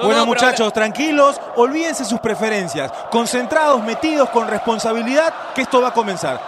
[0.00, 6.40] Bueno muchachos, tranquilos, olvídense sus preferencias, concentrados, metidos con responsabilidad, que esto va a comenzar.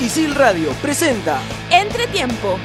[0.00, 1.38] Isil Radio presenta
[1.70, 2.58] Entretiempo.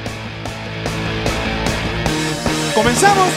[2.74, 3.28] ¿Comenzamos?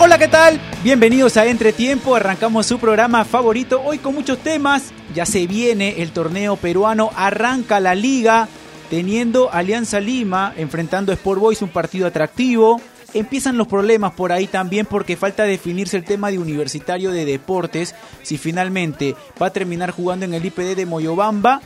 [0.00, 0.60] Hola, ¿qué tal?
[0.82, 4.92] Bienvenidos a Entretiempo, arrancamos su programa favorito hoy con muchos temas.
[5.14, 8.48] Ya se viene el torneo peruano, arranca la liga
[8.90, 12.80] teniendo Alianza Lima enfrentando a Sport Boys, un partido atractivo.
[13.14, 17.94] Empiezan los problemas por ahí también porque falta definirse el tema de Universitario de Deportes,
[18.22, 21.60] si finalmente va a terminar jugando en el IPD de Moyobamba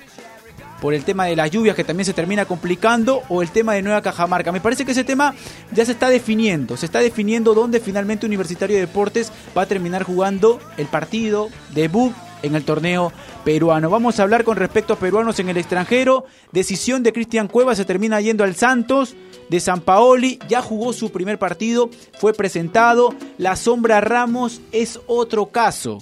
[0.81, 3.83] por el tema de las lluvias que también se termina complicando o el tema de
[3.83, 4.53] Nueva Cajamarca.
[4.53, 5.35] Me parece que ese tema
[5.73, 10.03] ya se está definiendo, se está definiendo dónde finalmente Universitario de Deportes va a terminar
[10.03, 13.13] jugando el partido debut en el torneo
[13.45, 13.91] peruano.
[13.91, 16.25] Vamos a hablar con respecto a peruanos en el extranjero.
[16.53, 19.15] Decisión de Cristian Cueva, se termina yendo al Santos
[19.49, 20.39] de San Paoli.
[20.49, 23.15] Ya jugó su primer partido, fue presentado.
[23.39, 25.99] La Sombra Ramos es otro caso.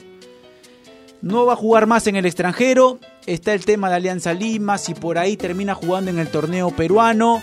[1.20, 2.98] No va a jugar más en el extranjero.
[3.26, 7.42] Está el tema de Alianza Lima, si por ahí termina jugando en el torneo peruano.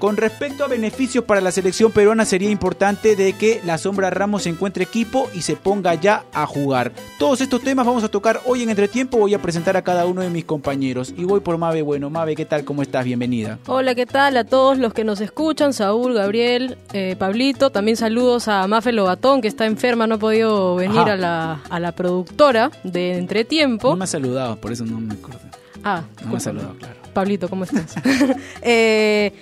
[0.00, 4.46] Con respecto a beneficios para la selección peruana sería importante de que la Sombra Ramos
[4.46, 6.92] encuentre equipo y se ponga ya a jugar.
[7.18, 10.22] Todos estos temas vamos a tocar hoy en Entretiempo, voy a presentar a cada uno
[10.22, 11.82] de mis compañeros y voy por Mabe.
[11.82, 12.64] Bueno, Mabe, ¿qué tal?
[12.64, 13.04] ¿Cómo estás?
[13.04, 13.58] Bienvenida.
[13.66, 15.74] Hola, ¿qué tal a todos los que nos escuchan?
[15.74, 17.68] Saúl, Gabriel, eh, Pablito.
[17.68, 21.78] También saludos a Mafe Lobatón, que está enferma, no ha podido venir a la, a
[21.78, 23.90] la productora de Entretiempo.
[23.90, 25.40] No me ha saludado, por eso no me acuerdo.
[25.84, 26.94] Ah, no me ha saludado, claro.
[27.12, 27.96] Pablito, ¿cómo estás?
[28.62, 29.32] eh,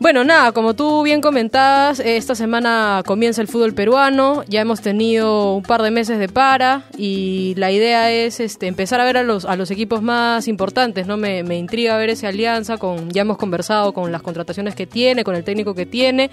[0.00, 5.54] bueno, nada, como tú bien comentabas, esta semana comienza el fútbol peruano, ya hemos tenido
[5.54, 9.22] un par de meses de para y la idea es este, empezar a ver a
[9.24, 11.16] los, a los equipos más importantes, ¿no?
[11.16, 15.24] Me, me intriga ver esa alianza, con, ya hemos conversado con las contrataciones que tiene,
[15.24, 16.30] con el técnico que tiene,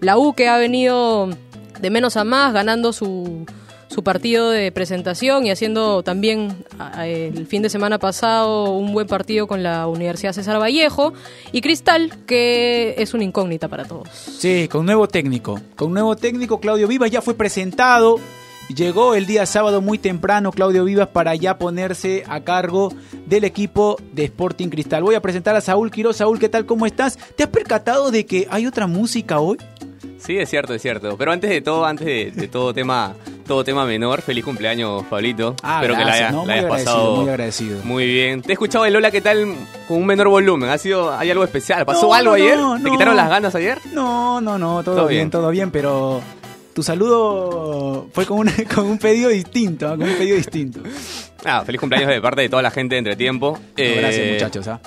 [0.00, 1.28] la U que ha venido
[1.80, 3.46] de menos a más, ganando su,
[3.88, 6.56] su partido de presentación y haciendo también
[6.98, 11.12] el fin de semana pasado un buen partido con la Universidad César Vallejo
[11.52, 14.08] y Cristal que es una incógnita para todos.
[14.08, 18.18] Sí, con nuevo técnico, con nuevo técnico Claudio Vivas ya fue presentado.
[18.74, 22.92] Llegó el día sábado muy temprano Claudio Vivas para ya ponerse a cargo
[23.26, 25.02] del equipo de Sporting Cristal.
[25.02, 26.16] Voy a presentar a Saúl Quiroz.
[26.16, 26.64] Saúl, ¿qué tal?
[26.64, 27.18] ¿Cómo estás?
[27.36, 29.58] ¿Te has percatado de que hay otra música hoy?
[30.16, 31.18] Sí, es cierto, es cierto.
[31.18, 33.14] Pero antes de todo, antes de, de todo tema
[33.44, 34.22] todo tema menor.
[34.22, 35.54] Feliz cumpleaños, Pablito.
[35.62, 36.46] Ah, Espero que la, haya, ¿no?
[36.46, 37.80] la hayas pasado muy agradecido.
[37.84, 38.42] Muy bien.
[38.42, 39.54] Te he escuchado de Lola, ¿qué tal?
[39.86, 40.70] Con un menor volumen.
[40.70, 41.84] ¿Ha sido, ¿Hay algo especial?
[41.86, 42.58] ¿Pasó no, algo no, ayer?
[42.82, 43.78] ¿Te quitaron las ganas ayer?
[43.92, 44.82] No, no, no.
[44.82, 46.20] Todo, todo bien, bien, todo bien, pero
[46.74, 50.80] tu saludo fue con un, con un pedido distinto, con un pedido distinto.
[51.44, 53.58] Ah, feliz cumpleaños de parte de toda la gente de Entretiempo.
[53.76, 54.68] Eh, gracias, muchachos.
[54.68, 54.80] ¿ah?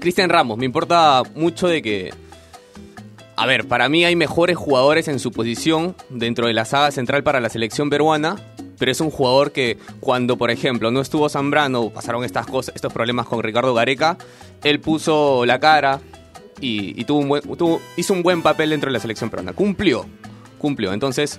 [0.00, 2.12] Cristian Ramos, me importa mucho de que
[3.38, 7.22] a ver, para mí hay mejores jugadores en su posición dentro de la saga central
[7.22, 8.34] para la selección peruana,
[8.80, 12.92] pero es un jugador que cuando, por ejemplo, no estuvo Zambrano, pasaron estas cosas, estos
[12.92, 14.18] problemas con Ricardo Gareca,
[14.64, 16.00] él puso la cara
[16.60, 17.42] y, tuvo un buen,
[17.96, 19.52] hizo un buen papel dentro de la selección peruana.
[19.52, 20.04] Cumplió,
[20.58, 20.92] cumplió.
[20.92, 21.38] Entonces,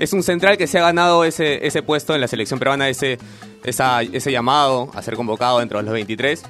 [0.00, 3.16] es un central que se ha ganado ese, ese puesto en la selección peruana, ese,
[3.62, 6.42] esa, ese llamado a ser convocado dentro de los 23.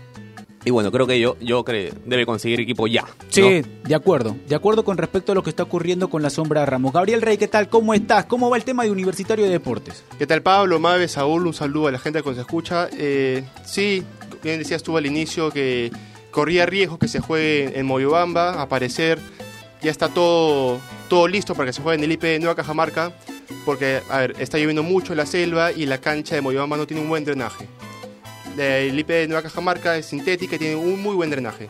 [0.65, 3.03] Y bueno, creo que yo, yo creo debe conseguir equipo ya.
[3.03, 3.09] ¿no?
[3.29, 4.37] Sí, de acuerdo.
[4.49, 6.93] De acuerdo con respecto a lo que está ocurriendo con la sombra de Ramos.
[6.93, 7.69] Gabriel Rey, ¿qué tal?
[7.69, 8.25] ¿Cómo estás?
[8.27, 10.05] ¿Cómo va el tema de Universitario de Deportes?
[10.19, 11.47] ¿Qué tal, Pablo, Mabe, Saúl?
[11.47, 12.89] Un saludo a la gente que nos escucha.
[12.93, 14.03] Eh, sí,
[14.43, 15.91] bien decías tú al inicio que
[16.31, 19.19] corría riesgo que se juegue en Moyobamba, aparecer.
[19.81, 23.13] Ya está todo, todo listo para que se juegue en el IP de Nueva Cajamarca.
[23.65, 26.87] Porque, a ver, está lloviendo mucho en la selva y la cancha de Moyobamba no
[26.87, 27.67] tiene un buen drenaje
[28.59, 31.69] el IP de Nueva Cajamarca es sintética y tiene un muy buen drenaje.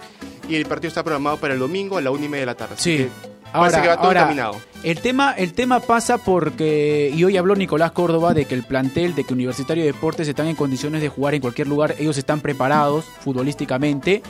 [0.48, 2.54] Y el partido está programado para el domingo a la una y media de la
[2.54, 2.74] tarde.
[2.78, 3.08] Sí.
[3.52, 4.52] Ahora, que va todo ahora.
[4.82, 9.14] El tema, el tema pasa porque, y hoy habló Nicolás Córdoba de que el plantel,
[9.14, 12.40] de que Universitario de Deportes están en condiciones de jugar en cualquier lugar, ellos están
[12.40, 14.22] preparados futbolísticamente.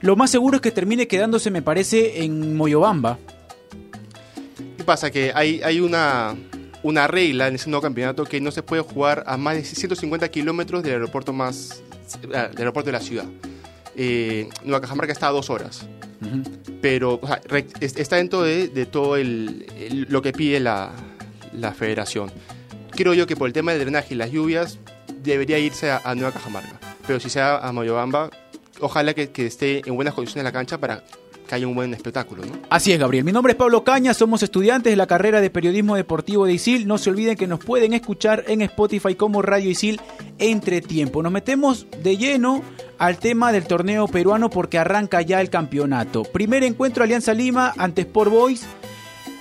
[0.00, 3.18] Lo más seguro es que termine quedándose, me parece, en Moyobamba.
[4.76, 5.10] ¿Qué pasa?
[5.10, 6.34] Que hay, hay una,
[6.82, 10.28] una regla en ese nuevo campeonato que no se puede jugar a más de 150
[10.28, 11.82] kilómetros del aeropuerto más
[12.22, 13.26] del aeropuerto de la ciudad.
[13.96, 15.86] Eh, Nueva Cajamarca está a dos horas.
[16.20, 16.78] Uh -huh.
[16.80, 17.40] Pero o sea,
[17.80, 20.90] está dentro de, de todo el, el, lo que pide la,
[21.52, 22.30] la, federación.
[22.90, 24.78] Creo yo que por el tema del drenaje y las lluvias
[25.22, 26.78] debería irse a, a Nueva Cajamarca.
[27.06, 28.30] Pero si sea a Moyobamba,
[28.80, 31.04] ojalá que, que esté en buenas condiciones la cancha para
[31.46, 32.44] que haya un buen espectáculo.
[32.44, 32.52] ¿no?
[32.70, 33.24] Así es, Gabriel.
[33.24, 36.86] Mi nombre es Pablo Caña, somos estudiantes de la carrera de Periodismo Deportivo de ISIL.
[36.86, 40.00] No se olviden que nos pueden escuchar en Spotify como Radio ISIL
[40.38, 41.22] entre tiempo.
[41.22, 42.62] Nos metemos de lleno
[42.98, 46.22] al tema del torneo peruano porque arranca ya el campeonato.
[46.24, 48.66] Primer encuentro Alianza Lima ante Sport Boys.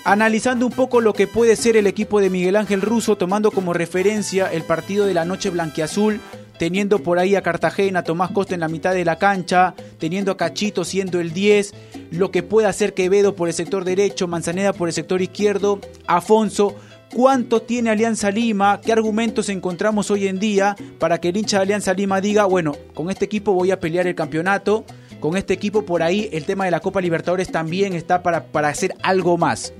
[0.05, 3.73] analizando un poco lo que puede ser el equipo de Miguel Ángel Russo, tomando como
[3.73, 6.19] referencia el partido de la noche blanquiazul,
[6.63, 10.37] teniendo por ahí a Cartagena, Tomás Costa en la mitad de la cancha, teniendo a
[10.37, 11.73] Cachito siendo el 10,
[12.11, 16.73] lo que puede hacer Quevedo por el sector derecho, Manzaneda por el sector izquierdo, Afonso.
[17.13, 18.79] ¿Cuánto tiene Alianza Lima?
[18.79, 22.77] ¿Qué argumentos encontramos hoy en día para que el hincha de Alianza Lima diga, bueno,
[22.93, 24.85] con este equipo voy a pelear el campeonato?
[25.19, 28.69] Con este equipo por ahí el tema de la Copa Libertadores también está para, para
[28.69, 29.73] hacer algo más.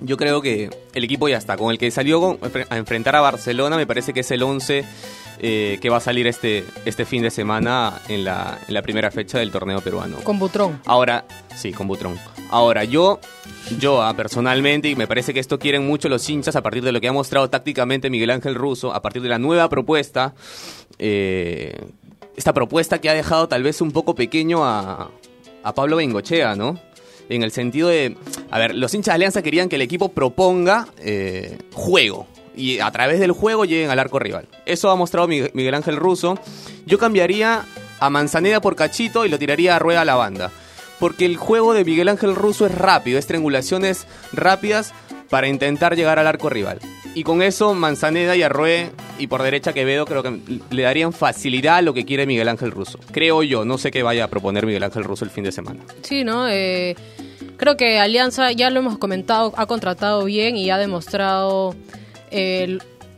[0.00, 1.56] Yo creo que el equipo ya está.
[1.56, 2.38] Con el que salió
[2.70, 4.84] a enfrentar a Barcelona, me parece que es el 11
[5.40, 9.10] eh, que va a salir este, este fin de semana en la, en la primera
[9.10, 10.16] fecha del torneo peruano.
[10.24, 10.80] Con Butrón.
[10.84, 11.24] Ahora,
[11.54, 12.18] sí, con Butrón.
[12.50, 13.20] Ahora, yo,
[13.78, 16.92] yo ah, personalmente, y me parece que esto quieren mucho los hinchas a partir de
[16.92, 20.34] lo que ha mostrado tácticamente Miguel Ángel Russo, a partir de la nueva propuesta,
[20.98, 21.76] eh,
[22.36, 25.10] esta propuesta que ha dejado tal vez un poco pequeño a,
[25.62, 26.80] a Pablo Bengochea, ¿no?
[27.28, 28.16] en el sentido de,
[28.50, 32.26] a ver, los hinchas de Alianza querían que el equipo proponga eh, juego
[32.58, 34.48] y a través del juego lleguen al arco rival.
[34.66, 36.38] Eso ha mostrado Miguel Ángel Russo.
[36.86, 37.64] Yo cambiaría
[38.00, 40.50] a Manzaneda por Cachito y lo tiraría a Rueda a la banda.
[40.98, 44.92] Porque el juego de Miguel Ángel Russo es rápido, es triangulaciones rápidas
[45.30, 46.80] para intentar llegar al arco rival.
[47.14, 50.40] Y con eso Manzaneda y Arrué y por derecha Quevedo creo que
[50.70, 52.98] le darían facilidad a lo que quiere Miguel Ángel Russo.
[53.12, 55.80] Creo yo, no sé qué vaya a proponer Miguel Ángel Russo el fin de semana.
[56.02, 56.48] Sí, ¿no?
[56.48, 56.96] Eh,
[57.56, 61.74] creo que Alianza, ya lo hemos comentado, ha contratado bien y ha demostrado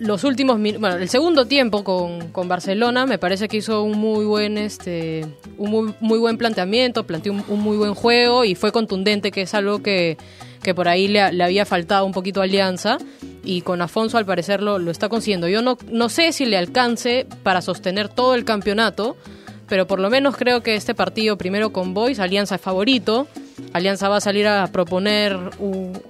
[0.01, 4.25] los últimos bueno, el segundo tiempo con, con, Barcelona me parece que hizo un muy
[4.25, 5.27] buen este
[5.59, 9.53] un muy, muy buen planteamiento, planteó un, muy buen juego y fue contundente, que es
[9.53, 10.17] algo que,
[10.63, 12.97] que por ahí le, le, había faltado un poquito Alianza
[13.45, 15.49] y con Afonso al parecer lo, lo está consiguiendo.
[15.49, 19.19] Yo no, no sé si le alcance para sostener todo el campeonato,
[19.71, 23.29] pero por lo menos creo que este partido primero con Boys, Alianza es favorito.
[23.73, 25.39] Alianza va a salir a proponer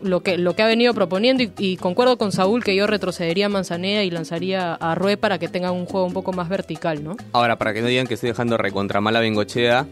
[0.03, 3.49] lo, que, lo que ha venido proponiendo y, concuerdo con Saúl que yo retrocedería a
[3.51, 7.17] Manzanea y lanzaría a Rue para que tenga un juego un poco más vertical, ¿no?
[7.33, 9.87] Ahora, para que no digan que estoy dejando recontra mala Bengochea,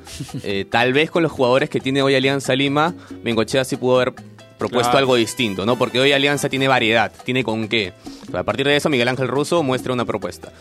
[0.44, 4.14] eh, tal vez con los jugadores que tiene hoy Alianza Lima, Bengochea sí pudo haber
[4.58, 5.76] propuesto algo distinto, ¿no?
[5.76, 7.92] Porque hoy Alianza tiene variedad, tiene con qué.
[8.32, 10.52] A partir de eso, Miguel Ángel Russo muestra una propuesta.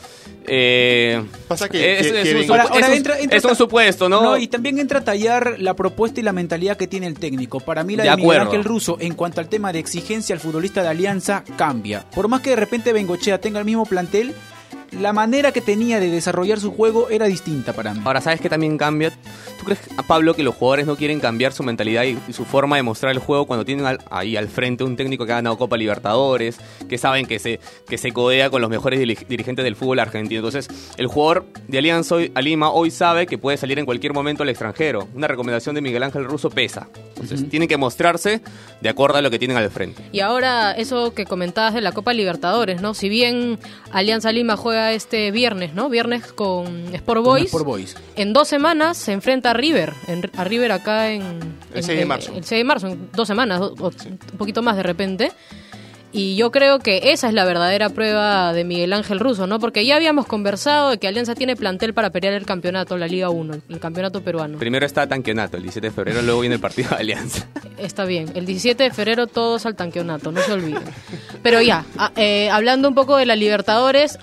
[0.45, 4.37] Eh, Pasa que, es, un supuesto, ¿no?
[4.37, 7.59] Y también entra a tallar la propuesta y la mentalidad que tiene el técnico.
[7.59, 10.81] Para mí la de, Miguel Ángel Russo, en cuanto al tema de exigencia al futbolista
[10.81, 12.05] de Alianza, cambia.
[12.15, 14.33] Por más que de repente Bengochea tenga el mismo plantel,
[14.91, 18.01] la manera que tenía de desarrollar su juego era distinta para mí.
[18.03, 19.11] Ahora, ¿sabes que también cambia?
[19.11, 22.83] ¿Tú crees, Pablo, que los jugadores no quieren cambiar su mentalidad y, su forma de
[22.83, 26.57] mostrar el juego cuando tienen ahí al frente un técnico que ha ganado Copa Libertadores,
[26.87, 30.39] que saben que se, que se codea con los mejores dirigentes del fútbol argentino?
[30.39, 30.67] Entonces,
[30.97, 34.43] el jugador de Alianza hoy, a Lima hoy sabe que puede salir en cualquier momento
[34.43, 35.07] al extranjero.
[35.15, 36.87] Una recomendación de Miguel Ángel Russo pesa.
[37.09, 38.41] Entonces, tienen que mostrarse
[38.81, 40.03] de acuerdo a lo que tienen al frente.
[40.11, 42.93] Y ahora, eso que comentabas de la Copa Libertadores, ¿no?
[42.93, 43.59] Si bien
[43.91, 45.89] Alianza Lima juega este viernes, ¿no?
[45.89, 47.51] Viernes con Sport Boys.
[47.51, 47.95] Boys.
[48.15, 49.93] En dos semanas se enfrenta a River,
[50.35, 51.57] a River acá en...
[51.73, 52.33] El 6 de marzo.
[52.35, 55.31] El 6 de marzo, en dos semanas, un poquito más de repente.
[56.13, 59.59] Y yo creo que esa es la verdadera prueba de Miguel Ángel Russo, ¿no?
[59.59, 63.29] Porque ya habíamos conversado de que Alianza tiene plantel para pelear el campeonato, la Liga
[63.29, 64.57] 1, el campeonato peruano.
[64.57, 67.47] Primero está Tanqueonato, el 17 de febrero, luego viene el partido de Alianza.
[67.77, 70.83] Está bien, el 17 de febrero todos al Tanqueonato, no se olviden.
[71.43, 71.85] Pero ya,
[72.15, 74.17] eh, hablando un poco de la Libertadores,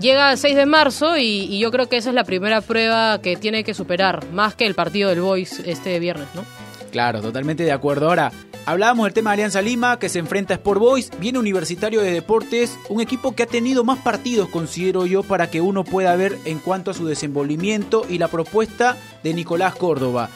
[0.00, 3.36] llega el 6 de marzo y, yo creo que esa es la primera prueba que
[3.36, 6.44] tiene que superar, más que el partido del Boys este viernes, ¿no?
[6.90, 8.08] Claro, totalmente de acuerdo.
[8.08, 8.32] Ahora,
[8.66, 12.12] hablábamos del tema de Alianza Lima, que se enfrenta a Sport Boys, viene Universitario de
[12.12, 16.36] Deportes, un equipo que ha tenido más partidos, considero yo, para que uno pueda ver
[16.44, 20.28] en cuanto a su desenvolvimiento y la propuesta de Nicolás Córdoba.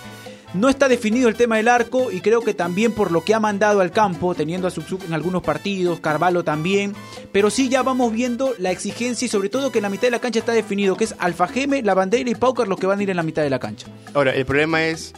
[0.56, 3.40] No está definido el tema del arco y creo que también por lo que ha
[3.40, 6.94] mandado al campo, teniendo a Subsub en algunos partidos, Carvalho también,
[7.30, 10.12] pero sí ya vamos viendo la exigencia y sobre todo que en la mitad de
[10.12, 12.98] la cancha está definido, que es Alfa Geme, La Bandera y Paucar los que van
[12.98, 13.86] a ir en la mitad de la cancha.
[14.14, 15.12] Ahora, el problema es,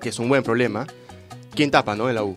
[0.00, 0.86] que es un buen problema,
[1.56, 2.08] ¿quién tapa, no?
[2.08, 2.36] En la U.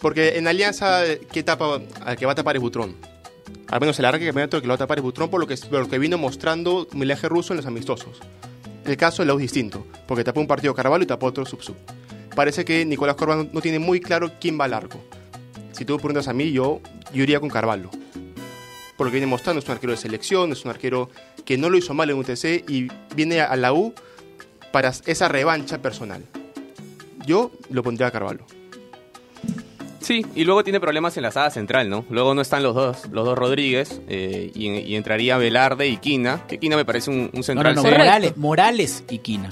[0.00, 1.80] Porque en Alianza, ¿qué tapa?
[2.04, 2.96] Al que va a tapar es Butrón.
[3.68, 5.88] Al menos el arranque que va a tapar es Butrón por lo que, por lo
[5.88, 8.20] que vino mostrando Milaje Ruso en los amistosos.
[8.84, 11.46] El caso de la U es distinto, porque tapó un partido Carvalho y tapó otro
[11.46, 11.76] Subsub.
[12.34, 15.02] Parece que Nicolás Corban no tiene muy claro quién va al arco.
[15.72, 16.80] Si tú preguntas a mí, yo,
[17.12, 17.90] yo iría con Carvalho.
[18.96, 21.08] Por lo que viene mostrando, es un arquero de selección, es un arquero
[21.44, 23.94] que no lo hizo mal en UTC y viene a la U
[24.70, 26.22] para esa revancha personal.
[27.26, 28.44] Yo lo pondría a Carvalho.
[30.04, 32.04] Sí, y luego tiene problemas en la sala central, ¿no?
[32.10, 36.58] Luego no están los dos, los dos Rodríguez, eh, y, entraría Velarde y Quina, que
[36.58, 37.74] Quina me parece un, central.
[37.74, 39.48] No, no, Morales, Morales y Quina.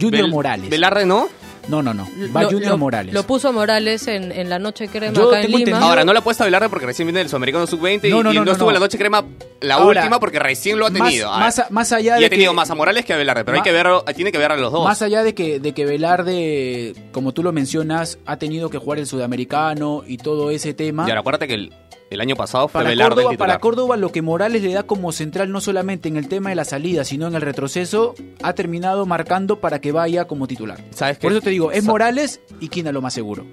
[0.00, 0.70] Junior Morales.
[0.70, 1.28] ¿Velarde no?
[1.70, 2.06] No, no, no.
[2.34, 3.14] Va Lo- Junior lo- Morales.
[3.14, 5.68] Lo puso Morales en, en la noche crema Yo acá en tengo Lima.
[5.70, 8.10] entendido- Ahora, no lo ha puesto a Velarde porque recién viene del Sudamericano Sub-20 y,
[8.10, 8.70] No, no, y no, no, no, estuvo no.
[8.72, 9.24] en la noche crema
[9.60, 11.30] la Ahora, última porque recién lo ha más- tenido.
[11.30, 13.44] Más a- más allá y de ha tenido que- más a Morales que a Velarde,
[13.44, 13.86] pero hay que ver,
[14.16, 14.84] tiene que ver a los dos.
[14.84, 18.98] Más allá de que, de que Velarde, como tú lo mencionas, ha tenido que jugar
[18.98, 21.04] el sudamericano y todo ese tema.
[21.06, 21.72] Y ahora acuérdate que el,
[22.10, 24.82] el año pasado fue Para Velarde el Córdoba, para Córdoba lo que Morales le da
[24.82, 28.52] como central no solamente en el tema de la salida, sino en el retroceso, ha
[28.52, 30.78] terminado marcando para que vaya como titular.
[30.90, 31.18] ¿Sabes?
[31.18, 33.46] Por eso te digo, es Morales y Quina lo más seguro.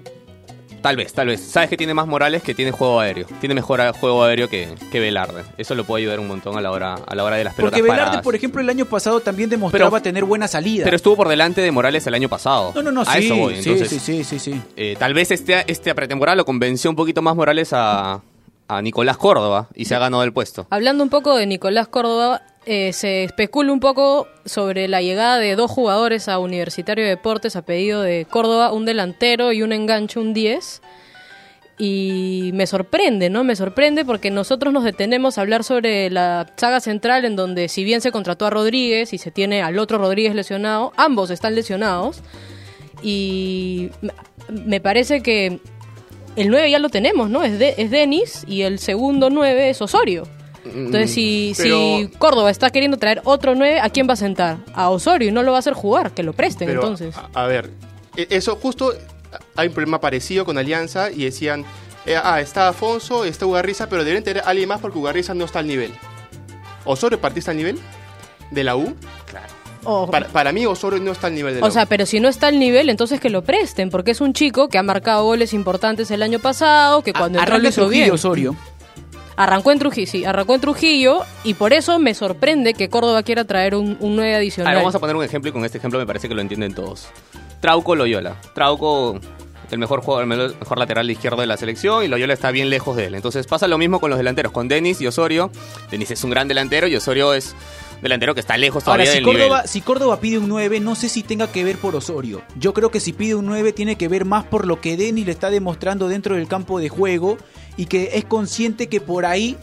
[0.82, 1.40] Tal vez, tal vez.
[1.40, 3.26] Sabes que tiene más Morales que tiene juego aéreo.
[3.40, 5.42] Tiene mejor juego aéreo que, que Velarde.
[5.56, 7.72] Eso lo puede ayudar un montón a la hora, a la hora de las pelotas
[7.72, 8.24] Porque Velarde, paradas.
[8.24, 10.84] por ejemplo, el año pasado también demostraba Pero- tener buena salida.
[10.84, 12.70] Pero estuvo por delante de Morales el año pasado.
[12.76, 13.60] no, no, no, a sí, eso voy.
[13.60, 14.60] sí, Entonces, sí, sí, sí, sí.
[14.76, 18.22] eh, tal vez este, este pretemporada lo convenció un poquito más Morales a,
[18.68, 20.66] a Nicolás Córdoba y se ha ganado el puesto.
[20.70, 25.56] Hablando un poco de Nicolás Córdoba, eh, se especula un poco sobre la llegada de
[25.56, 30.18] dos jugadores a Universitario de Deportes a pedido de Córdoba, un delantero y un enganche,
[30.20, 30.82] un 10.
[31.80, 33.44] Y me sorprende, ¿no?
[33.44, 37.84] Me sorprende porque nosotros nos detenemos a hablar sobre la saga central en donde si
[37.84, 42.20] bien se contrató a Rodríguez y se tiene al otro Rodríguez lesionado, ambos están lesionados.
[43.00, 44.12] Y me-
[44.50, 45.60] me parece que
[46.40, 47.42] el 9 ya lo tenemos, ¿no?
[47.44, 50.24] Es, de, es Denis y el segundo 9 es Osorio.
[50.64, 54.58] Entonces, si, Pero- si Córdoba está queriendo traer otro 9, ¿a quién va a sentar?
[54.74, 57.14] A Osorio y no lo va a hacer jugar, que lo presten Pero, entonces.
[57.16, 57.70] A, a ver,
[58.16, 58.92] e- eso justo
[59.56, 61.64] hay un problema parecido con Alianza y decían,
[62.06, 65.44] eh, ah, está Afonso, está Ugarriza, pero deberían tener a alguien más porque Ugarriza no
[65.44, 65.92] está al nivel.
[66.84, 67.78] ¿Osorio partiste al nivel
[68.50, 68.94] de la U?
[69.84, 72.28] O, Para, para mí Osorio no está al nivel de o sea, pero si no
[72.28, 75.52] está al nivel, entonces que lo presten, porque es un chico que ha marcado goles
[75.54, 78.14] importantes el año pasado, que cuando entró lo hizo Trujillo, bien.
[78.14, 78.56] Osorio.
[79.36, 83.44] Arrancó en Trujillo, sí, arrancó en Trujillo y por eso me sorprende que Córdoba quiera
[83.44, 84.72] traer un, un 9 adicional.
[84.72, 86.74] Ahora, vamos a poner un ejemplo y con este ejemplo me parece que lo entienden
[86.74, 87.06] todos.
[87.60, 88.34] Trauco Loyola.
[88.54, 89.20] Trauco,
[89.70, 92.68] el mejor jugador, el mejor mejor lateral izquierdo de la selección y Loyola está bien
[92.68, 93.14] lejos de él.
[93.14, 95.50] Entonces pasa lo mismo con los delanteros, con Denis y Osorio.
[95.90, 97.54] Denis es un gran delantero y Osorio es
[98.02, 99.68] delantero que está lejos Ahora, todavía si del Córdoba, nivel.
[99.68, 102.42] si Córdoba pide un 9, no sé si tenga que ver por Osorio.
[102.58, 105.26] Yo creo que si pide un 9 tiene que ver más por lo que Denis
[105.26, 107.38] le está demostrando dentro del campo de juego
[107.76, 109.56] y que es consciente que por ahí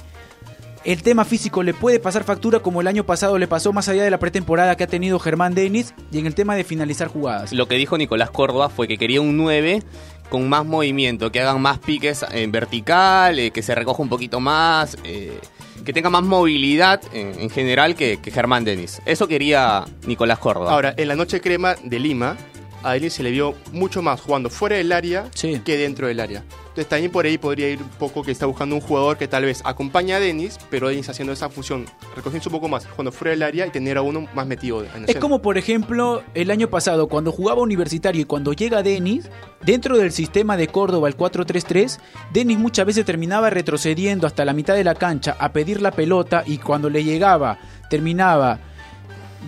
[0.84, 4.04] el tema físico le puede pasar factura como el año pasado le pasó más allá
[4.04, 7.52] de la pretemporada que ha tenido Germán Denis y en el tema de finalizar jugadas.
[7.54, 9.82] Lo que dijo Nicolás Córdoba fue que quería un 9
[10.30, 14.40] con más movimiento, que hagan más piques en vertical, eh, que se recoja un poquito
[14.40, 15.40] más, eh,
[15.86, 19.02] que tenga más movilidad en, en general que, que Germán Denis.
[19.06, 20.72] Eso quería Nicolás Córdoba.
[20.72, 22.36] Ahora, en la noche crema de Lima,
[22.84, 25.62] a Denis se le vio mucho más jugando fuera del área Sí.
[25.64, 26.44] que dentro del área.
[26.76, 29.46] Entonces también por ahí podría ir un poco que está buscando un jugador que tal
[29.46, 31.86] vez acompaña a Denis, pero Denis haciendo esa función,
[32.18, 34.88] recogiendo un poco más, jugando fuera del área y tener a uno más metido en
[34.88, 35.22] el Es centro.
[35.22, 39.30] como por ejemplo el año pasado cuando jugaba universitario y cuando llega Denis,
[39.62, 41.98] dentro del sistema de Córdoba el 4-3-3,
[42.34, 46.44] Denis muchas veces terminaba retrocediendo hasta la mitad de la cancha a pedir la pelota
[46.46, 47.58] y cuando le llegaba
[47.90, 48.60] terminaba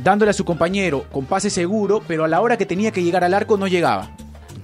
[0.02, 3.26] dándole a su compañero con pase seguro, pero a la hora que tenía que llegar
[3.26, 4.12] al arco no llegaba.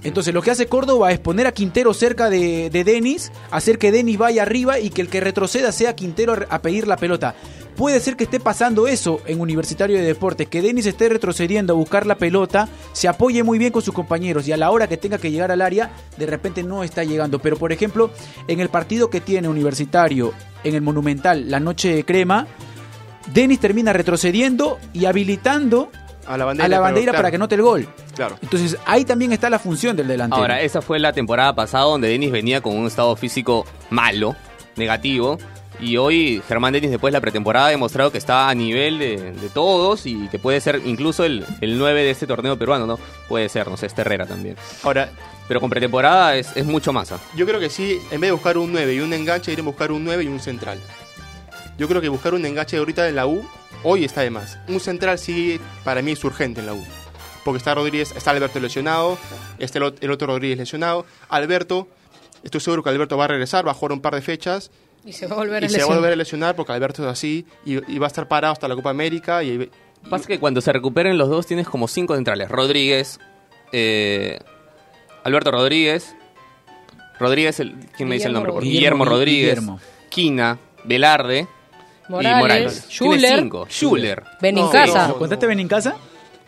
[0.04, 3.90] Entonces lo que hace Córdoba es poner a Quintero cerca de, de Denis, hacer que
[3.90, 7.34] Denis vaya arriba y que el que retroceda sea Quintero a, pedir la pelota.
[7.74, 11.76] Puede ser que esté pasando eso en Universitario de Deportes, que Denis esté retrocediendo a
[11.76, 14.98] buscar la pelota, se apoye muy bien con sus compañeros y a la hora que
[14.98, 17.40] tenga que llegar al área, de repente no está llegando.
[17.40, 18.10] Pero por ejemplo,
[18.46, 22.46] en el partido que tiene Universitario en el Monumental la noche de crema,
[23.32, 25.90] Denis termina retrocediendo y habilitando
[26.26, 27.88] a la bandera, a la pero, bandera claro, para que note el gol.
[28.14, 28.36] Claro.
[28.42, 30.42] Entonces ahí también está la función del delantero.
[30.42, 34.34] Ahora, esa fue la temporada pasada donde Denis venía con un estado físico malo,
[34.76, 35.38] negativo.
[35.80, 39.32] Y hoy Germán Denis, después de la pretemporada, ha demostrado que está a nivel de,
[39.32, 42.98] de todos y que puede ser incluso el, el 9 de este torneo peruano, ¿no?
[43.28, 44.56] Puede ser, no sé, es Herrera también.
[44.84, 45.10] Ahora,
[45.48, 47.12] Pero con pretemporada es, es mucho más.
[47.34, 49.74] yo creo que sí, en vez de buscar un 9 y un enganche, iremos a
[49.74, 50.78] buscar un 9 y un central.
[51.78, 53.44] Yo creo que buscar un enganche ahorita en la U,
[53.82, 54.58] hoy está de más.
[54.68, 56.84] Un central sí, para mí es urgente en la U.
[57.44, 59.18] Porque está Rodríguez, está Alberto lesionado,
[59.58, 61.04] está el, ot- el otro Rodríguez lesionado.
[61.28, 61.88] Alberto,
[62.42, 64.70] estoy seguro que Alberto va a regresar, va a jugar un par de fechas.
[65.04, 65.98] Y se va a volver Y a se va a lesionar.
[65.98, 68.74] volver a lesionar porque Alberto es así y, y va a estar parado hasta la
[68.76, 69.42] Copa América.
[69.42, 69.70] Y, y-
[70.08, 72.48] Pasa que cuando se recuperen los dos tienes como cinco centrales.
[72.50, 73.18] Rodríguez,
[73.72, 74.38] eh,
[75.24, 76.14] Alberto Rodríguez,
[77.18, 78.68] Rodríguez, el, ¿quién me dice el Guillermo nombre?
[78.68, 79.80] Guillermo, Guillermo, Rodríguez, Guillermo.
[80.10, 81.46] Quina, Velarde
[82.08, 82.86] Morales, y Morales.
[82.88, 83.38] Schuller.
[83.40, 83.66] cinco.
[83.68, 84.22] Schuller.
[84.40, 85.02] Benincasa.
[85.08, 85.96] No, ¿Lo contaste bien en casa?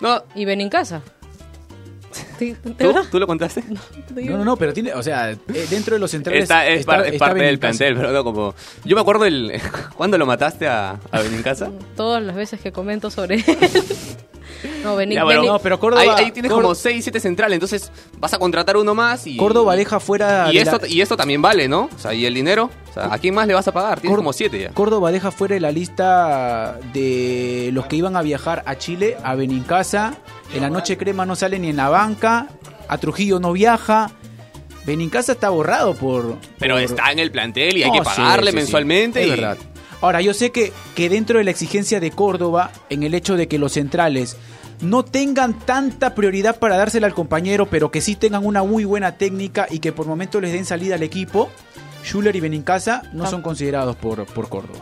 [0.00, 1.02] No, Y Benincasa.
[2.38, 2.94] ¿De de ¿tú?
[3.10, 3.62] ¿Tú lo contaste?
[4.14, 5.38] No, no, no, pero tiene, o sea, eh,
[5.70, 7.78] dentro de los centrales Está- es, par- es está parte del Benincasa.
[7.78, 8.54] plantel, pero no como...
[8.84, 9.60] Yo me acuerdo el...
[9.96, 11.70] ¿Cuándo lo mataste a, a Benincasa?
[11.96, 13.44] Todas las veces que comento sobre él.
[14.82, 17.56] No, Ya, bueno, Beni- No, pero Córdoba- ahí, ahí tienes Córdoba- como 6, 7 centrales,
[17.56, 19.36] entonces vas a contratar uno más y...
[19.36, 20.52] Córdoba deja fuera.
[20.52, 21.88] Y esto, la- y esto también vale, ¿no?
[21.94, 24.00] O sea, y el dinero, o sea, ¿a quién más le vas a pagar?
[24.00, 24.70] Tienes como 7 ya.
[24.70, 29.34] Córdoba deja fuera de la lista de los que iban a viajar a Chile, a
[29.34, 30.14] Benincasa.
[30.54, 32.48] En la noche crema no sale ni en la banca.
[32.88, 34.10] A Trujillo no viaja.
[34.86, 36.36] Benincasa está borrado por.
[36.58, 38.56] Pero por- está en el plantel y hay que sí, pagarle sí, sí.
[38.62, 39.26] mensualmente.
[39.26, 39.56] Y- verdad.
[40.00, 43.48] Ahora, yo sé que, que dentro de la exigencia de Córdoba, en el hecho de
[43.48, 44.36] que los centrales
[44.80, 49.16] no tengan tanta prioridad para dársela al compañero, pero que sí tengan una muy buena
[49.16, 51.48] técnica y que por momentos les den salida al equipo,
[52.04, 53.26] Schuller y Benincasa no Ah.
[53.26, 54.80] son considerados por, por Córdoba.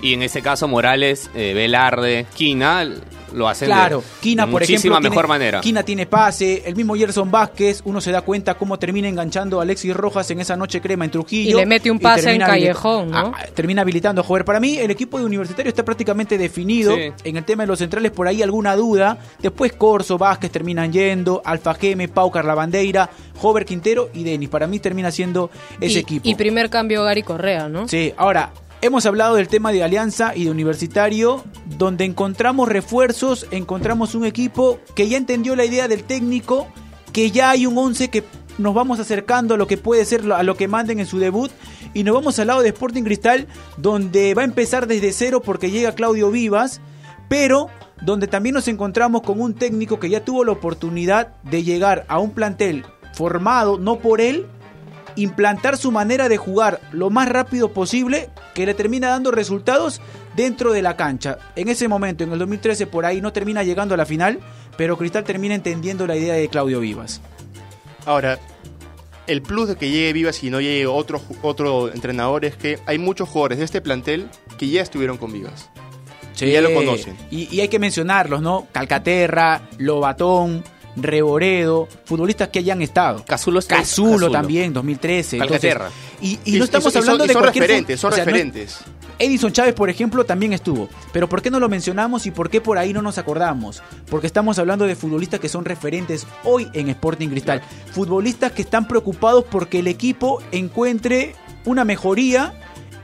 [0.00, 2.86] Y en ese caso, Morales, eh, Velarde, Quina
[3.34, 5.10] lo hacen de- Claro, Quina, de por muchísima ejemplo.
[5.10, 5.60] mejor tiene, manera.
[5.60, 9.62] Quina tiene pase, el mismo Gerson Vázquez, uno se da cuenta cómo termina enganchando a
[9.62, 11.56] Alexis Rojas en esa noche crema en Trujillo.
[11.58, 13.18] Y le mete un pase en Callejón, ¿no?
[13.36, 14.44] Ah, termina habilitando a jugar.
[14.44, 16.94] Para mí, el equipo de Universitario está prácticamente definido.
[16.96, 17.12] Sí.
[17.24, 19.18] En el tema de los centrales, por ahí alguna duda.
[19.40, 24.48] Después Corso, Vázquez terminan yendo, Alfa Geme, Pau Carlabandeira, Jover Quintero y Denis.
[24.48, 26.28] Para mí termina siendo ese y, equipo.
[26.28, 27.86] y primer cambio Gary Correa, ¿no?
[27.88, 31.44] Sí, ahora, hemos hablado del tema de Alianza y de Universitario,
[31.78, 36.68] donde encontramos refuerzos, encontramos un equipo que ya entendió la idea del técnico,
[37.12, 38.24] que ya hay un 11 que
[38.58, 41.50] nos vamos acercando a lo que puede ser, a lo que manden en su debut,
[41.94, 45.70] y nos vamos al lado de Sporting Cristal, donde va a empezar desde cero porque
[45.70, 46.80] llega Claudio Vivas,
[47.28, 47.68] pero
[48.02, 52.18] donde también nos encontramos con un técnico que ya tuvo la oportunidad de llegar a
[52.18, 54.46] un plantel formado, no por él,
[55.16, 60.00] implantar su manera de jugar lo más rápido posible que le termina dando resultados
[60.36, 61.38] dentro de la cancha.
[61.56, 64.40] En ese momento, en el 2013, por ahí no termina llegando a la final,
[64.76, 67.20] pero Cristal termina entendiendo la idea de Claudio Vivas.
[68.06, 68.38] Ahora,
[69.26, 72.98] el plus de que llegue Vivas y no llegue otro, otro entrenador es que hay
[72.98, 75.70] muchos jugadores de este plantel que ya estuvieron con Vivas.
[76.34, 77.16] Sí, ya lo conocen.
[77.32, 78.68] Y, y hay que mencionarlos, ¿no?
[78.70, 80.62] Calcaterra, Lobatón,
[81.02, 83.24] Reboredo, futbolistas que hayan estado.
[83.26, 85.36] Cazulo, está- Cazulo también, 2013.
[85.36, 85.90] Entonces, Calcaterra.
[86.20, 88.30] y, y no estamos son- hablando y de son cualquier referentes, son o sea, no
[88.30, 88.78] es- referentes.
[89.20, 90.88] Edison Chávez, por ejemplo, también estuvo.
[91.12, 93.82] Pero ¿por qué no lo mencionamos y por qué por ahí no nos acordamos?
[94.08, 97.60] Porque estamos hablando de futbolistas que son referentes hoy en Sporting Cristal.
[97.92, 102.54] Futbolistas que están preocupados porque el equipo encuentre una mejoría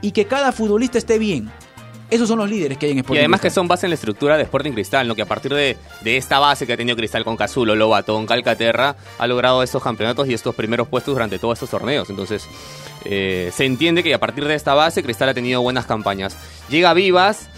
[0.03, 1.51] y que cada futbolista esté bien.
[2.11, 3.95] Esos son los líderes que hay en Sporting Y además que son base en la
[3.95, 5.14] estructura de Sporting Cristal, ¿no?
[5.14, 8.97] que a partir de, de esta base que ha tenido Cristal con Cazulo, Lobatón, Calcaterra,
[9.19, 12.09] ha logrado estos campeonatos y estos primeros puestos durante todos estos torneos.
[12.11, 12.47] Entonces,
[13.05, 16.37] eh, se entiende que a partir de esta base Cristal ha tenido buenas campañas.
[16.69, 17.49] Llega Vivas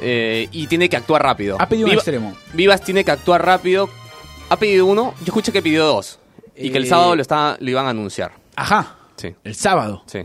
[0.00, 1.56] eh, y tiene que actuar rápido.
[1.58, 2.36] Ha pedido un Viva- extremo.
[2.52, 3.88] Vivas tiene que actuar rápido.
[4.50, 6.18] Ha pedido uno, yo escuché que pidió dos.
[6.56, 8.32] Y que el Eh, sábado lo, está, lo iban a anunciar.
[8.56, 10.02] Ajá, Sí, el sábado.
[10.06, 10.20] sí.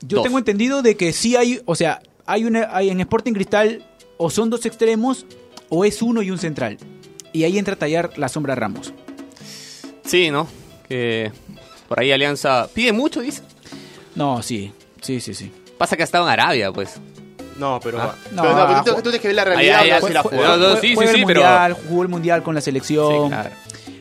[0.00, 0.24] Yo Dos.
[0.24, 3.84] tengo entendido de que sí hay, o sea, hay una, hay en Sporting Cristal
[4.16, 5.26] o son dos extremos
[5.68, 6.78] o es uno y un central.
[7.32, 8.92] Y ahí entra a tallar la sombra Ramos.
[10.04, 10.46] Sí, ¿no?
[10.88, 11.32] Que
[11.88, 13.42] por ahí Alianza pide mucho, dice.
[14.14, 15.52] No, sí, sí, sí, sí.
[15.78, 16.94] Pasa que ha estado en Arabia, pues.
[17.58, 18.14] No, pero, Ah.
[18.24, 19.80] pero No, no, pero tú, tú tienes que ver la realidad.
[19.80, 20.56] Ay, ay, no la fue- juega.
[20.56, 23.24] no, no, sí, Juega sí, el pero- mundial, jugó el mundial con la selección.
[23.24, 23.50] Sí, claro.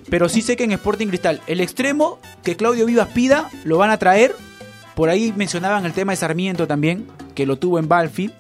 [0.10, 3.90] Pero sí sé que en Sporting Cristal, el extremo que Claudio Vivas pida, lo van
[3.90, 4.36] a traer.
[4.94, 8.32] Por ahí mencionaban el tema de Sarmiento también, que lo tuvo en Balfi.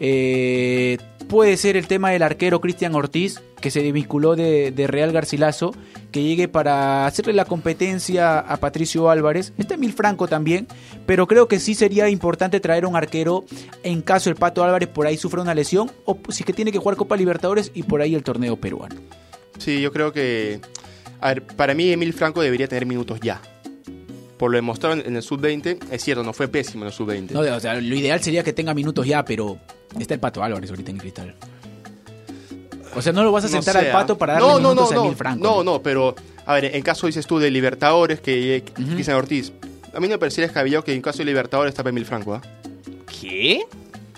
[0.00, 5.74] Eh, puede ser el tema del arquero Cristian Ortiz, que se desvinculó de, Real Garcilaso,
[6.12, 9.52] que llegue para hacerle la competencia a Patricio Álvarez.
[9.56, 10.68] Está Emil Franco también,
[11.06, 13.44] pero creo que sí sería importante traer un arquero
[13.82, 16.78] en caso el Pato Álvarez por ahí sufra una lesión, o si que tiene que
[16.78, 18.96] jugar Copa Libertadores y por ahí el torneo peruano.
[19.58, 20.60] Sí, yo creo que.
[21.20, 23.40] A ver, para mí, Emil Franco debería tener minutos ya.
[24.38, 27.30] Por lo demostrado en el sub-20, es cierto, no fue pésimo en el sub-20.
[27.30, 29.58] No, o sea, lo ideal sería que tenga minutos ya, pero
[29.98, 31.34] está el Pato Álvarez ahorita en Cristal.
[32.96, 34.18] O sea, no lo vas a No sentar al Pato ah.
[34.18, 35.44] para darle no, no, minutos no, a no, Emil Franco.
[35.44, 36.14] No, no, pero,
[36.46, 38.62] a ver, en caso dices tú de Libertadores, que eh.
[38.62, 39.52] Cristian Ortiz,
[39.92, 42.42] a mí no me parecería descabellado que en caso de Libertadores tape Emil Franco, ¿ah?
[43.20, 43.64] ¿Qué?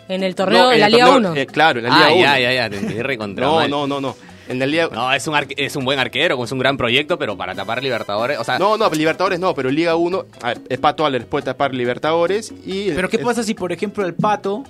[0.09, 1.41] En el torneo de la el Liga torneo- 1.
[1.41, 2.21] eh, claro, en la Liga Ah, 1.
[2.23, 3.71] ya, ya, ya, te recontra No, mal.
[3.71, 4.17] no, no, no.
[4.49, 4.89] En Liga...
[4.93, 7.83] No, es un, arque- es un buen arquero, es un gran proyecto, pero para tapar
[7.83, 11.27] Libertadores, o sea, No, no, Libertadores no, pero Liga 1, a ver, el Pato Álvarez
[11.27, 12.91] puede tapar Libertadores y...
[12.93, 14.65] Pero ¿qué el- pasa si, por ejemplo, el Pato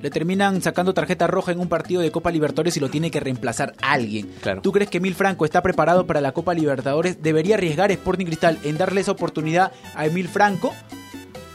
[0.00, 3.20] le terminan sacando tarjeta roja en un partido de Copa Libertadores y lo tiene que
[3.20, 4.30] reemplazar alguien?
[4.40, 4.62] Claro.
[4.62, 7.22] ¿Tú crees que Emil Franco está preparado para la Copa Libertadores?
[7.22, 10.72] ¿Debería arriesgar Sporting Cristal en darle esa oportunidad a Emil Franco?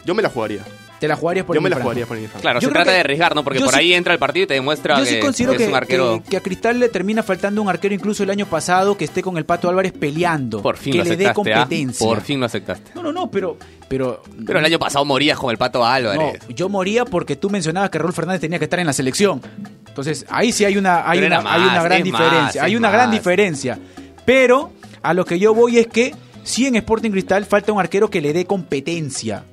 [0.05, 0.63] Yo me la jugaría.
[1.03, 2.99] ¿Te la jugarías por Yo me la jugaría por claro, Yo se trata que- de
[3.01, 3.43] arriesgar, ¿no?
[3.43, 5.51] Porque yo por sí- ahí entra el partido y te demuestra Yo que, sí considero
[5.51, 6.23] que que, es un arquero...
[6.23, 9.21] que- que a Cristal le termina faltando un arquero incluso el año pasado que esté
[9.21, 10.61] con el Pato Álvarez peleando.
[10.61, 11.33] Por fin que lo le dé ¿ah?
[11.33, 12.07] competencia.
[12.07, 12.91] Por fin lo aceptaste.
[12.95, 13.57] No, no, no, pero...
[13.89, 16.39] Pero, Pero el año pasado morías con el Pato Álvarez.
[16.47, 19.41] No, yo moría porque tú mencionabas que Raúl Fernández tenía que estar en la selección.
[19.89, 22.41] Entonces, ahí sí hay una, hay una, hay una gran diferencia.
[22.41, 23.77] más, hay una gran diferencia.
[24.23, 28.09] Pero a lo que yo voy es que sí en Sporting Cristal falta un arquero
[28.09, 29.43] que le dé competencia.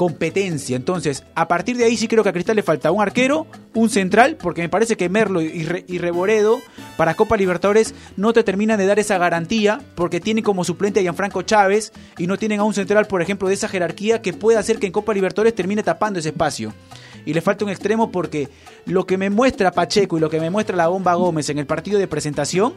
[0.00, 0.76] Competencia.
[0.76, 3.90] Entonces, a partir de ahí sí creo que a Cristal le falta un arquero, un
[3.90, 6.58] central, porque me parece que Merlo y, Re- Reboredo
[6.96, 11.02] para Copa Libertadores no te terminan de dar esa garantía, porque tienen como suplente a
[11.02, 14.56] Gianfranco Chávez y no tienen a un central, por ejemplo, de esa jerarquía que puede
[14.56, 16.72] hacer que en Copa Libertadores termine tapando ese espacio.
[17.26, 18.48] Y le falta un extremo porque
[18.86, 21.66] lo que me muestra Pacheco y lo que me muestra la bomba Gómez en el
[21.66, 22.72] partido de presentación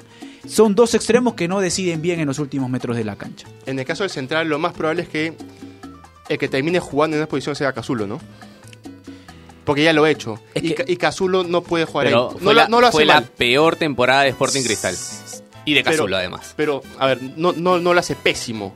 [0.45, 3.47] son dos extremos que no deciden bien en los últimos metros de la cancha.
[3.65, 5.33] En el caso del central, lo más probable es que
[6.29, 8.19] el que termine jugando en una posición sea Casulo, ¿no?
[9.65, 10.39] Porque ya lo he hecho.
[10.53, 12.33] Es y, que- Ca- y Casulo no puede jugar Pero ahí.
[12.33, 13.29] fue, No, la, lo- no lo hace fue la mal.
[13.37, 14.95] peor temporada de Sporting Cristal.
[15.65, 16.53] Y de Pero- Cazulo, además.
[16.57, 18.73] Pero, a ver, no, no, no lo hace pésimo.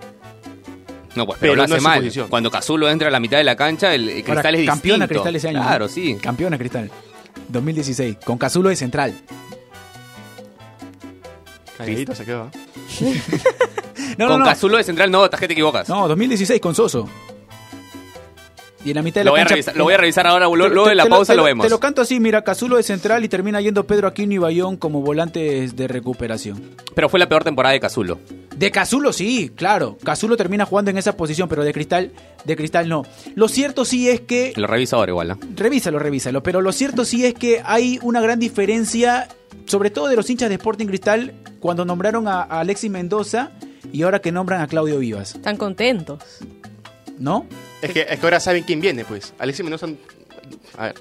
[1.15, 1.99] No, pues, pero, pero lo hace mal.
[1.99, 2.29] posición.
[2.29, 5.05] Cuando Cazulo entra a la mitad de la cancha, el, el Cristal Ahora, es campeona
[5.05, 5.07] distinto.
[5.23, 5.61] Cristal ese año.
[5.61, 5.91] Claro, ¿no?
[5.91, 6.15] sí.
[6.21, 6.91] Campeona Cristal.
[7.49, 8.17] 2016.
[8.23, 9.13] Con Cazulo de central.
[11.77, 12.49] Calladito se quedó.
[13.01, 13.21] ¿eh?
[14.17, 14.45] No, Con no, no.
[14.45, 15.89] Cazulo de central, no, te equivocas.
[15.89, 17.07] No, 2016 con Soso.
[18.85, 20.45] Y en la mitad de lo, la voy a revisar, lo voy a revisar ahora,
[20.47, 21.65] Te- luego te- de la te pausa te lo, vemos.
[21.65, 24.77] Te lo canto así, mira, Cazulo de central y termina yendo Pedro Aquino y Bayón
[24.77, 26.61] como volantes de recuperación.
[26.93, 28.19] Pero fue la peor temporada de Cazulo.
[28.55, 29.97] De Cazulo sí, claro.
[30.03, 32.11] Cazulo termina jugando en esa posición, pero de Cristal,
[32.45, 33.03] de Cristal no.
[33.35, 35.39] Lo cierto sí es que Lo reviso ahora igual, ¿no?
[35.55, 36.43] Revísalo, revísalo.
[36.43, 39.27] Pero lo cierto sí es que hay una gran diferencia,
[39.65, 43.51] sobre todo de los hinchas de Sporting Cristal, cuando nombraron a, a Alexis Mendoza
[43.91, 46.19] y ahora que nombran a Claudio Vivas, Están contentos.
[47.19, 47.45] ¿no?
[47.81, 49.33] Es que, es que ahora saben quién viene, pues.
[49.39, 49.87] Alexis Mendoza.
[50.77, 50.95] A ver.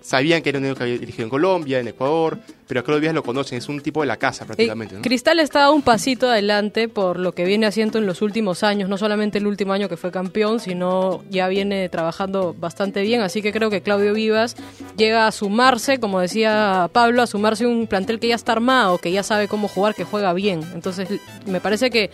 [0.00, 3.02] Sabían que era un único que había dirigido en Colombia, en Ecuador, pero a Claudio
[3.02, 4.94] Díaz lo conocen, es un tipo de la casa prácticamente.
[4.94, 5.02] ¿no?
[5.02, 8.96] Cristal está un pasito adelante por lo que viene haciendo en los últimos años, no
[8.96, 13.52] solamente el último año que fue campeón, sino ya viene trabajando bastante bien, así que
[13.52, 14.56] creo que Claudio Vivas
[14.96, 18.96] llega a sumarse, como decía Pablo, a sumarse a un plantel que ya está armado,
[18.96, 20.62] que ya sabe cómo jugar, que juega bien.
[20.74, 21.08] Entonces,
[21.44, 22.10] me parece que...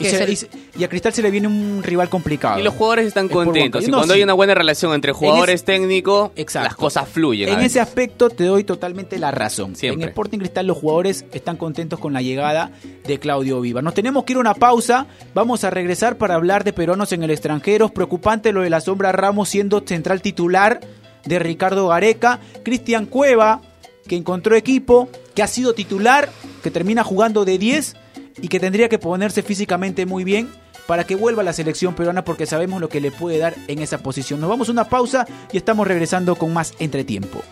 [0.00, 2.58] Y, que se- se- y se- y a Cristal se le viene un rival complicado.
[2.58, 3.84] Y los jugadores están Es contentos.
[3.84, 4.18] Y No, cuando sí.
[4.18, 6.68] hay una buena relación entre jugadores técnicos, Exacto.
[6.68, 7.48] las cosas fluyen.
[7.50, 9.76] En ese aspecto te doy totalmente la razón.
[9.76, 10.02] Siempre.
[10.04, 12.72] En Sporting Cristal los jugadores están contentos con la llegada
[13.06, 13.82] de Claudio Viva.
[13.82, 15.06] Nos tenemos que ir a una pausa.
[15.34, 17.86] Vamos a regresar para hablar de peruanos en el extranjero.
[17.86, 20.80] Es preocupante lo de la sombra Ramos siendo central titular
[21.26, 22.40] de Ricardo Gareca.
[22.64, 23.60] Cristian Cueva,
[24.08, 26.30] que encontró equipo, que ha sido titular,
[26.62, 27.94] que termina jugando de 10
[28.42, 30.48] y que tendría que ponerse físicamente muy bien
[30.86, 33.80] para que vuelva a la selección peruana porque sabemos lo que le puede dar en
[33.80, 34.40] esa posición.
[34.40, 37.42] Nos vamos a una pausa y estamos regresando con más entretiempo.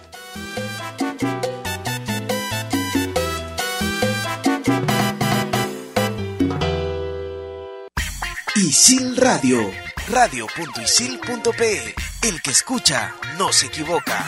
[8.56, 9.70] Isil Radio,
[10.10, 11.94] radio.isil.pe.
[12.22, 14.24] El que escucha no se equivoca.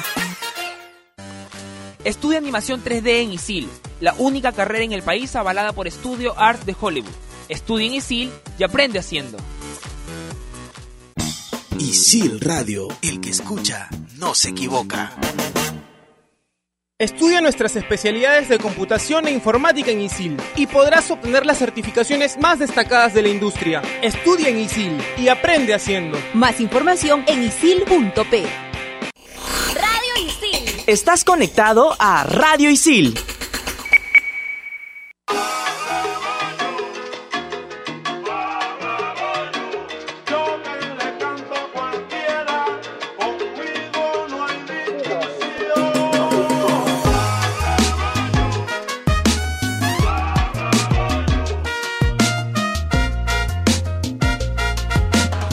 [2.04, 3.68] Estudia animación 3D en ISIL,
[4.00, 7.12] la única carrera en el país avalada por Studio Art de Hollywood.
[7.48, 9.38] Estudia en ISIL y aprende haciendo.
[11.78, 15.12] Isil Radio, el que escucha no se equivoca.
[16.98, 22.58] Estudia nuestras especialidades de computación e informática en ISIL y podrás obtener las certificaciones más
[22.58, 23.80] destacadas de la industria.
[24.02, 26.18] Estudia en ISIL y aprende haciendo.
[26.34, 28.46] Más información en isil.p.
[29.74, 30.82] Radio Isil.
[30.86, 33.18] Estás conectado a Radio Isil.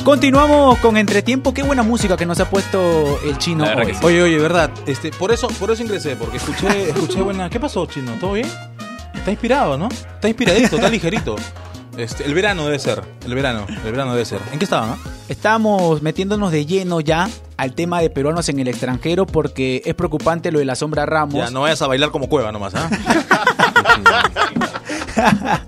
[0.08, 1.54] Continuamos con Entretiempo.
[1.54, 3.94] Qué buena música que nos ha puesto el chino hoy.
[3.94, 4.00] sí.
[4.06, 4.72] Oye, oye, verdad.
[4.86, 7.50] Este, por eso, por eso ingresé, porque escuché, escuché buena.
[7.50, 8.14] ¿Qué pasó, chino?
[8.18, 8.48] ¿Todo bien?
[9.28, 9.90] Está inspirado, ¿no?
[9.90, 11.36] Está inspiradito, está ligerito.
[11.98, 13.04] Este, el verano debe ser.
[13.26, 14.40] El verano, el verano debe ser.
[14.54, 14.92] ¿En qué estaban?
[14.92, 14.98] ah?
[15.28, 20.50] Estamos metiéndonos de lleno ya al tema de peruanos en el extranjero porque es preocupante
[20.50, 21.34] lo de la sombra Ramos.
[21.34, 22.90] Ya, no vayas a bailar como cueva nomás, ¿ah?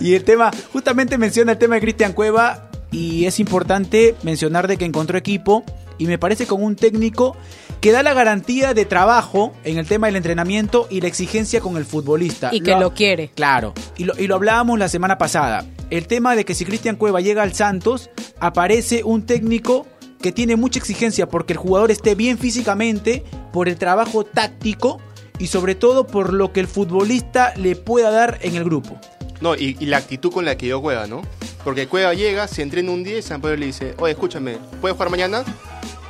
[0.00, 4.78] Y el tema, justamente menciona el tema de Cristian Cueva y es importante mencionar de
[4.78, 5.62] que encontró equipo
[5.98, 7.36] y me parece con un técnico
[7.84, 11.76] que da la garantía de trabajo en el tema del entrenamiento y la exigencia con
[11.76, 12.48] el futbolista.
[12.50, 13.28] y que lo quiere.
[13.34, 15.66] Claro, y lo, y lo hablábamos la semana pasada.
[15.90, 18.08] El tema de que si Cristian Cueva llega al Santos,
[18.40, 19.86] aparece un técnico
[20.22, 24.98] que tiene mucha exigencia porque el jugador esté bien físicamente, por el trabajo táctico
[25.38, 28.98] y sobre todo por lo que el futbolista le pueda dar en el grupo.
[29.42, 31.20] No, y, y la actitud con la que yo Cueva, ¿no?
[31.62, 34.96] Porque Cueva llega, se entrena un día y San Pedro le dice, oye, escúchame, ¿puedes
[34.96, 35.44] jugar mañana?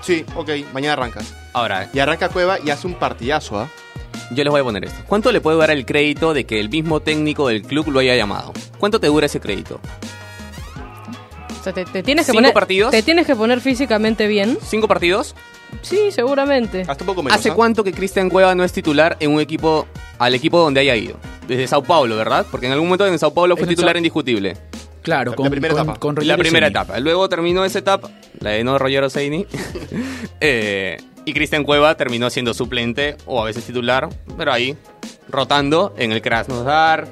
[0.05, 1.35] Sí, ok, mañana arrancas.
[1.55, 3.69] Ahora, Y arranca Cueva y hace un partidazo, ¿ah?
[4.31, 5.03] yo les voy a poner esto.
[5.07, 8.15] ¿Cuánto le puede dar el crédito de que el mismo técnico del club lo haya
[8.15, 8.53] llamado?
[8.79, 9.81] ¿Cuánto te dura ese crédito?
[11.59, 12.91] O sea, te, te tienes que ¿Cinco poner, partidos?
[12.91, 14.59] Te tienes que poner físicamente bien.
[14.63, 15.35] ¿Cinco partidos?
[15.81, 16.83] Sí, seguramente.
[16.83, 17.39] Hasta un poco menos.
[17.39, 17.55] ¿Hace ¿ah?
[17.55, 19.87] cuánto que Cristian Cueva no es titular en un equipo,
[20.19, 21.17] al equipo donde haya ido?
[21.49, 22.45] Desde Sao Paulo, ¿verdad?
[22.51, 24.57] Porque en algún momento en Sao Paulo fue titular indiscutible.
[25.05, 26.01] Claro, La con, primera con- etapa.
[26.01, 26.99] con la primera etapa.
[26.99, 29.47] Luego terminó esa etapa, la de no Roger Oseini.
[30.41, 34.77] eh, y Cristian Cueva terminó siendo suplente o a veces titular, pero ahí,
[35.29, 37.07] rotando en el Krasnodar,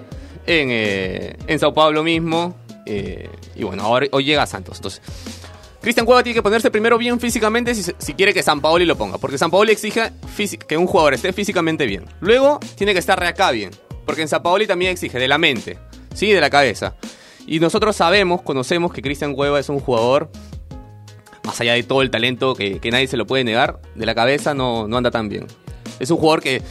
[0.46, 2.56] en, eh, en Sao Paulo mismo.
[2.86, 4.78] eh, y bueno, ahora, hoy llega a Santos.
[4.78, 5.00] Entonces,
[5.80, 9.18] Cristian Cueva tiene que ponerse primero bien físicamente si, quiere que San Paoli lo ponga.
[9.18, 10.12] Porque San Paoli exige
[10.66, 12.04] que un jugador esté físicamente bien.
[12.20, 13.70] Luego tiene que estar de acá bien.
[14.06, 15.78] Porque en San Paoli también exige de la mente,
[16.14, 16.32] ¿sí?
[16.32, 16.94] De la cabeza.
[17.46, 20.30] Y nosotros sabemos, conocemos que Cristian Cueva es un jugador,
[21.44, 24.14] más allá de todo el talento que, que nadie se lo puede negar, de la
[24.14, 25.46] cabeza no, no anda tan bien.
[25.98, 26.62] Es un jugador que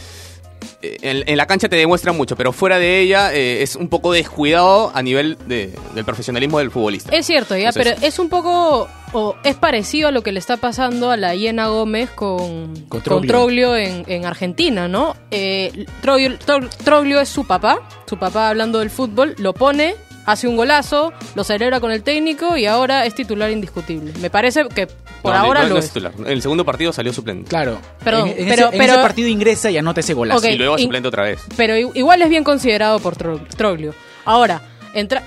[0.81, 3.89] eh, en, en la cancha te demuestra mucho, pero fuera de ella eh, es un
[3.89, 7.13] poco descuidado a nivel de- del profesionalismo del futbolista.
[7.15, 10.39] Es cierto, ya, Entonces- pero es un poco, o es parecido a lo que le
[10.39, 13.27] está pasando a la Hiena Gómez con, Con con Troglio.
[13.29, 15.15] Troglio en, en Argentina, ¿no?
[15.31, 20.47] Eh, Troglio, Tro- Troglio es su papá, su papá hablando del fútbol, lo pone, hace
[20.47, 24.13] un golazo, lo celebra con el técnico y ahora es titular indiscutible.
[24.19, 24.87] Me parece que
[25.21, 25.91] por No, no, ahora no lo es es.
[25.91, 26.13] titular.
[26.17, 27.47] En el segundo partido salió suplente.
[27.49, 27.79] Claro.
[28.03, 30.47] Perdón, en, en pero- ese, en pero- ese partido ingresa y anota ese golazo.
[30.47, 31.39] Y luego suplente otra vez.
[31.57, 33.93] Pero igual es bien considerado por Tro- Troglio.
[34.25, 34.61] Ahora,
[34.93, 35.23] entra,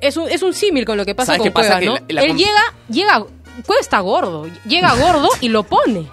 [0.00, 1.78] es un, es un símil con lo que pasa ¿Sabes con qué pasa?
[1.78, 1.94] Cueva, Que ¿no?
[2.08, 3.24] la- la Él llega, llega,
[3.64, 6.06] Cueva está gordo, llega gordo y lo pone.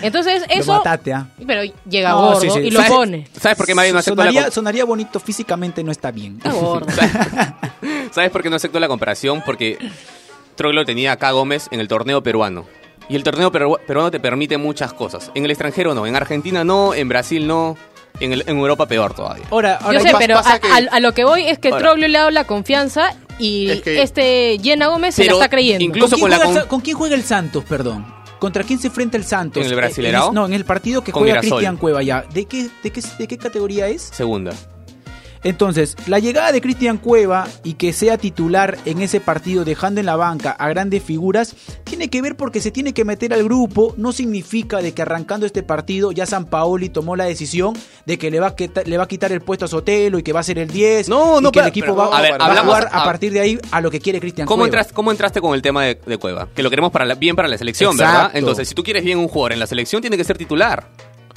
[0.00, 0.72] Entonces Lo eso...
[0.74, 1.26] mataste, ¿ah?
[1.44, 2.58] Pero llega No, gordo sí, sí.
[2.60, 3.28] y lo ¿Sabes- pone.
[3.40, 6.36] ¿Sabes por qué Mario no aceptó la sonaría, sonaría bonito físicamente, no está bien.
[6.36, 6.86] Está gordo.
[8.12, 9.42] ¿Sabes por qué no aceptó la comparación?
[9.44, 9.76] Porque
[10.56, 12.64] Troglio tenía acá a Gómez en el torneo peruano.
[13.08, 15.30] Y el torneo peru- peruano te permite muchas cosas.
[15.34, 17.76] En el extranjero no, en Argentina no, en Brasil no,
[18.20, 19.44] en, el- en Europa peor todavía.
[19.50, 21.68] Ahora, ahora Yo sé, pero pasa a, que- a- a lo que voy es que
[21.68, 21.80] Ahora.
[21.80, 25.48] Troglio le ha dado la confianza y Es que- este Llena Gómez se la está
[25.48, 25.84] creyendo.
[25.84, 28.06] incluso- ¿Con quién, con la juega el con- quién juega el Santos, perdón?
[28.38, 29.60] ¿Contra quién se enfrenta el Santos?
[29.60, 30.28] ¿En el Eh, Brasileirao?
[30.28, 31.40] en- no, en el partido que Con juega.
[31.40, 32.24] Cristian Cueva ya.
[32.32, 34.02] ¿De qué, de, qué, ¿De qué categoría es?
[34.02, 34.52] Segunda.
[35.44, 40.06] Entonces, la llegada de Cristian Cueva y que sea titular en ese partido dejando en
[40.06, 41.54] la banca a grandes figuras,
[41.98, 45.46] tiene que ver porque se tiene que meter al grupo, no significa de que arrancando
[45.46, 47.74] este partido ya San Paoli tomó la decisión
[48.06, 50.22] de que le va a quitar, le va a quitar el puesto a Sotelo y
[50.22, 52.22] que va a ser el 10 No, y no, que el equipo pero- va, a
[52.22, 54.62] ver, va a jugar a a- partir de ahí a lo que quiere Cristian ¿Cómo,
[54.62, 54.66] Cueva.
[54.78, 56.46] entras- ¿Cómo entraste con el tema de, de Cueva?
[56.54, 58.12] Que lo queremos para la- bien para la selección, Exacto.
[58.16, 58.30] ¿verdad?
[58.36, 60.86] Entonces, si tú quieres bien un jugador en la selección, tiene que ser titular.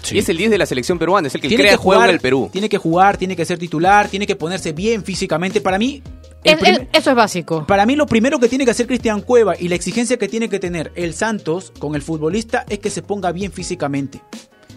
[0.03, 0.15] Sí.
[0.15, 1.99] Y es el 10 de la selección peruana, es el que tiene crea que juego
[2.01, 2.49] jugar, en el Perú.
[2.51, 5.61] Tiene que jugar, tiene que ser titular, tiene que ponerse bien físicamente.
[5.61, 6.01] Para mí,
[6.43, 7.65] Es- prim- es- eso es básico.
[7.67, 10.49] Para mí lo primero que tiene que hacer Cristian Cueva y la exigencia que tiene
[10.49, 14.21] que tener el Santos con el futbolista es que se ponga bien físicamente.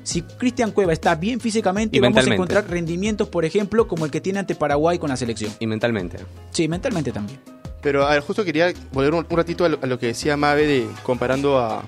[0.02, 4.10] Si Cristian Cueva está bien físicamente, Y vamos a encontrar rendimientos, por ejemplo, como el
[4.10, 5.50] que tiene ante Paraguay con la selección.
[5.58, 6.18] Y mentalmente.
[6.50, 7.40] Sí, mentalmente también.
[7.80, 10.36] Pero a ver, justo quería volver un, un ratito a lo, a lo que decía
[10.36, 11.82] Mabe de, comparando a,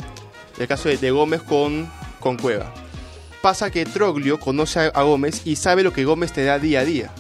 [0.58, 2.72] el caso de, de Gómez con, con Cueva.
[3.42, 6.80] Pasa que Troglio conoce a, a Gómez y sabe lo que Gómez te da día
[6.80, 7.10] a día.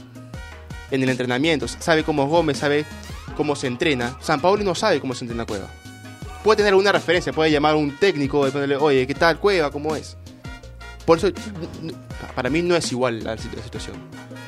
[0.90, 2.84] En el entrenamiento, sabe cómo es Gómez, sabe
[3.36, 4.16] cómo se entrena.
[4.20, 5.68] San Paolo no sabe cómo se entrena Cueva.
[6.44, 9.70] Puede tener alguna referencia, puede llamar a un técnico y ponerle, oye, ¿qué tal Cueva?
[9.70, 10.16] ¿Cómo es?
[11.04, 11.28] Por eso,
[12.34, 13.96] para mí no es igual la situación.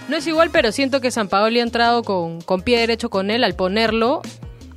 [0.08, 3.30] No es igual, pero siento que San Paoli ha entrado con, con pie derecho con
[3.30, 4.22] él al ponerlo,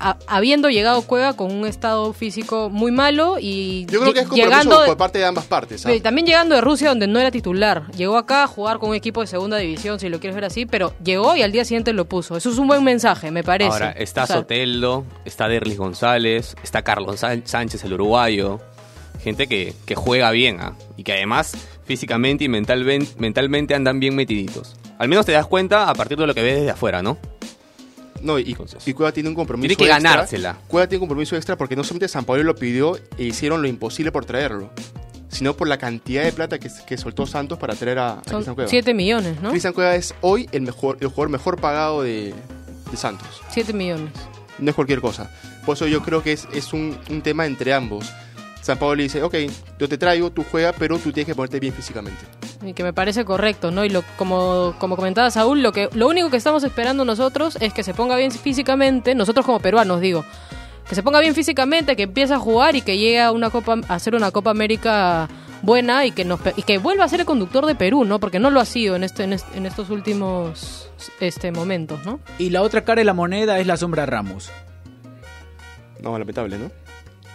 [0.09, 4.29] a- habiendo llegado Cueva con un estado físico muy malo y Yo creo que es
[4.31, 5.85] llegando de- por parte de ambas partes.
[5.85, 5.91] ¿ah?
[5.91, 7.91] Sí, También llegando de Rusia donde no era titular.
[7.95, 10.65] Llegó acá a jugar con un equipo de segunda división, si lo quieres ver así,
[10.65, 12.35] pero llegó y al día siguiente lo puso.
[12.37, 13.71] Eso es un buen mensaje, me parece.
[13.71, 18.59] Ahora, está O sea, Soteldo, está Derlis González, está Carlos Sán- Sánchez, el uruguayo.
[19.23, 20.73] Gente que, que juega bien ¿ah?
[20.97, 21.53] y que además
[21.85, 24.75] físicamente y mentalmente, mentalmente andan bien metiditos.
[24.97, 27.17] Al menos te das cuenta a partir de lo que ves desde afuera, ¿no?
[28.21, 30.12] No, y, Entonces, y Cueva tiene un compromiso tiene que extra.
[30.12, 30.57] ganársela.
[30.67, 33.67] Cueva tiene un compromiso extra porque no solamente San Pablo lo pidió e hicieron lo
[33.67, 34.71] imposible por traerlo,
[35.29, 38.36] sino por la cantidad de plata que, que soltó Santos para traer a, a Son
[38.36, 38.69] Cristian Cueva.
[38.69, 39.49] 7 millones, ¿no?
[39.49, 42.34] Cristian Cueva es hoy el mejor el jugador mejor pagado de,
[42.91, 43.27] de Santos.
[43.49, 44.12] 7 millones.
[44.60, 45.31] No es cualquier cosa.
[45.65, 48.12] Por eso yo creo que es, es un, un tema entre ambos.
[48.62, 49.36] San Pablo le dice, ok,
[49.79, 52.19] yo te traigo, tú juegas, pero tú tienes que ponerte bien físicamente.
[52.63, 53.84] Y que me parece correcto, ¿no?
[53.86, 57.74] Y lo, como, como comentaba Saúl, lo, que, lo único que estamos esperando nosotros es
[57.74, 60.24] que se ponga bien físicamente, nosotros como peruanos digo,
[60.88, 63.80] que se ponga bien físicamente, que empiece a jugar y que llegue a, una Copa,
[63.88, 65.28] a hacer una Copa América
[65.62, 68.19] buena y que, nos, y que vuelva a ser el conductor de Perú, ¿no?
[68.19, 72.19] Porque no lo ha sido en, este, en, en estos últimos este, momentos, ¿no?
[72.38, 74.52] Y la otra cara de la moneda es la sombra Ramos.
[76.02, 76.71] No, lamentable, ¿no?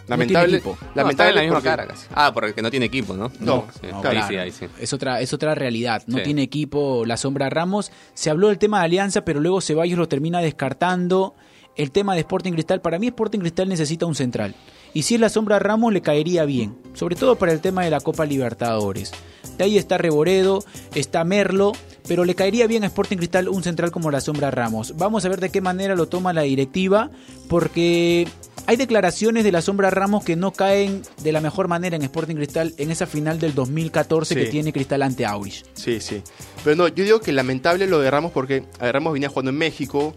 [0.09, 0.79] Lamentable, equipo.
[0.81, 2.07] No, lamentable está en la misma porque- cara casi.
[2.15, 3.31] Ah, porque no tiene equipo, ¿no?
[3.41, 4.67] No, Sí, no, ahí sí, ahí sí.
[4.79, 6.03] Es otra, es otra realidad.
[6.07, 6.25] No Sí.
[6.25, 7.91] tiene equipo la sombra Ramos.
[8.15, 11.35] Se habló del tema de Alianza, pero luego Ceballos lo termina descartando.
[11.77, 14.55] El tema de Sporting Cristal, para mí Sporting Cristal necesita un central.
[14.97, 16.75] Y si es la sombra Ramos, le caería bien.
[16.95, 19.13] Sobre todo para el tema de la Copa Libertadores.
[19.59, 21.73] De ahí está Reboredo, está Merlo,
[22.09, 24.97] pero le caería bien a Sporting Cristal un central como la sombra Ramos.
[24.97, 27.11] Vamos a ver de qué manera lo toma la directiva,
[27.47, 28.27] porque
[28.65, 32.37] hay declaraciones de la sombra Ramos que no caen de la mejor manera en Sporting
[32.37, 35.63] Cristal en esa final del 2014 que tiene Cristal ante Aurich.
[35.75, 36.23] Sí, sí.
[36.65, 39.51] Pero no, yo digo que lamentable lo de Ramos porque a ver, Ramos venía jugando
[39.51, 40.15] en México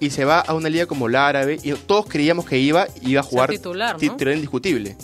[0.00, 3.20] y se va a una liga como la árabe y todos creíamos que iba iba
[3.20, 3.98] a jugar titular, ¿no?
[4.00, 4.96] titular indiscutible.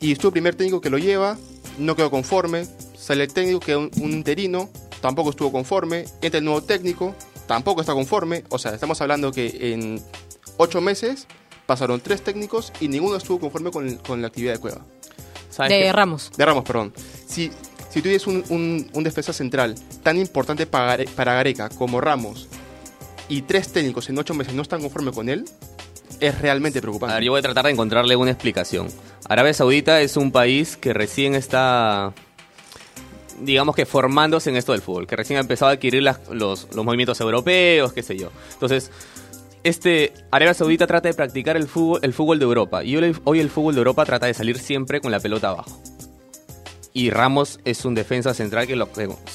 [0.00, 1.38] Y estuvo el primer técnico que lo lleva,
[1.78, 4.68] no quedó conforme, sale el técnico que un, un interino,
[5.00, 7.14] tampoco estuvo conforme, entra el nuevo técnico,
[7.46, 10.00] tampoco está conforme, o sea, estamos hablando que en
[10.58, 11.26] ocho meses
[11.66, 14.82] pasaron tres técnicos y ninguno estuvo conforme con, con la actividad de Cueva.
[15.50, 15.92] ¿Sabes De qué?
[15.92, 16.30] Ramos.
[16.36, 16.92] De Ramos, perdón.
[17.26, 17.50] Si,
[17.88, 22.48] si tú tienes un, un- un defensa central tan importante para, para Gareca como Ramos
[23.28, 25.44] y tres técnicos en ocho meses no están conformes con él,
[26.20, 27.14] es realmente A preocupante.
[27.14, 28.88] ver, yo voy a tratar de encontrarle una explicación.
[29.28, 32.12] Arabia Saudita es un país que recién está,
[33.40, 36.68] digamos que formándose en esto del fútbol, que recién ha empezado a adquirir las- los,
[36.74, 38.30] los movimientos europeos, qué sé yo.
[38.52, 38.90] Entonces,
[39.64, 42.84] este Arabia Saudita trata de practicar el fútbol, el fútbol de Europa.
[42.84, 45.80] Y hoy, el fútbol de Europa trata de salir siempre con la pelota abajo.
[46.92, 48.88] Y Ramos es un defensa central que, lo-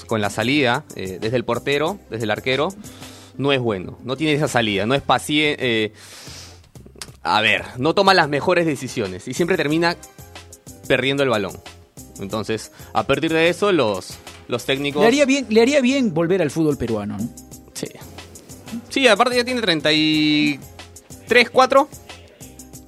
[0.08, 2.70] con la salida, eh, desde el portero, desde el arquero,
[3.40, 3.98] no es bueno.
[4.04, 5.94] No tiene esa salida, no es paciente.
[7.24, 9.96] a ver, no toma las mejores decisiones y siempre termina
[10.88, 11.58] perdiendo el balón.
[12.20, 14.18] Entonces, a partir de eso, los,
[14.50, 15.02] los técnicos.
[15.02, 17.30] Le haría bien, le haría bien volver al fútbol peruano, ¿no?
[17.74, 17.88] Sí.
[18.90, 20.60] Sí, aparte ya tiene 33,
[21.50, 21.88] 4.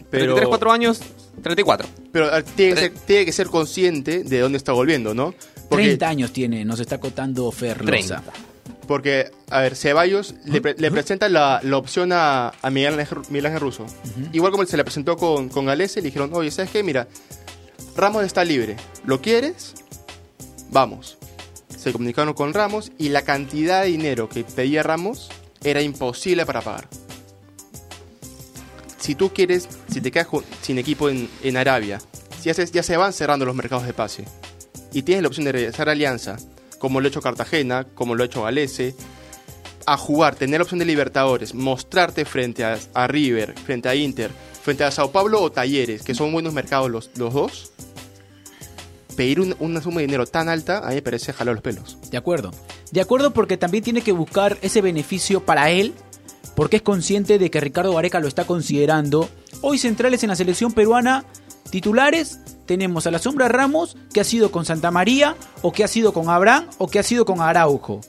[0.10, 1.00] Pero- 33, 4 años.
[1.42, 1.88] 34.
[2.12, 5.34] Pero a ver, tiene, que ser, tiene que ser consciente de dónde está volviendo, ¿no?
[5.70, 8.22] Porque, 30 años tiene, nos está contando Ferlosa.
[8.22, 8.51] 30.
[8.88, 13.20] Porque a ver, Ceballos le, pre- le presenta la, la opción a, a Miguel, Ángel,
[13.30, 13.86] Miguel Ángel Russo.
[14.34, 16.84] Igual como se le presentó con, con Galese, le dijeron, oye, ¿sabes qué?
[16.84, 17.08] Mira,
[17.96, 18.76] Ramos está libre.
[19.06, 19.74] ¿Lo quieres?
[20.72, 21.18] Vamos.
[21.78, 25.30] Se comunicaron con Ramos y la cantidad de dinero que pedía Ramos
[25.64, 26.88] era imposible para pagar.
[29.00, 30.28] Si tú quieres, si te quedas
[30.62, 32.00] sin equipo en, en Arabia,
[32.44, 34.26] ya se, ya se van cerrando los mercados de pase
[34.94, 36.38] y tienes la opción de regresar a Alianza,
[36.82, 38.96] como lo ha hecho Cartagena, como lo ha hecho Galese,
[39.86, 44.32] a jugar, tener la opción de Libertadores, mostrarte frente a, River, frente a Inter,
[44.64, 47.72] frente a Sao Paulo o Talleres, que son buenos mercados los, dos,
[49.16, 51.98] pedir un- una suma de dinero tan alta, a mí me parece jalar los pelos.
[52.10, 52.52] De acuerdo.
[52.92, 55.94] De acuerdo porque también tiene que buscar ese beneficio para él,
[56.56, 59.30] porque es consciente de que Ricardo Gareca lo está considerando.
[59.62, 61.26] Hoy centrales en la selección peruana,
[61.70, 65.88] titulares, tenemos a la sombra Ramos, que ha sido con Santa María, o que ha
[65.88, 68.02] sido con Abraham, o que ha sido con Araujo.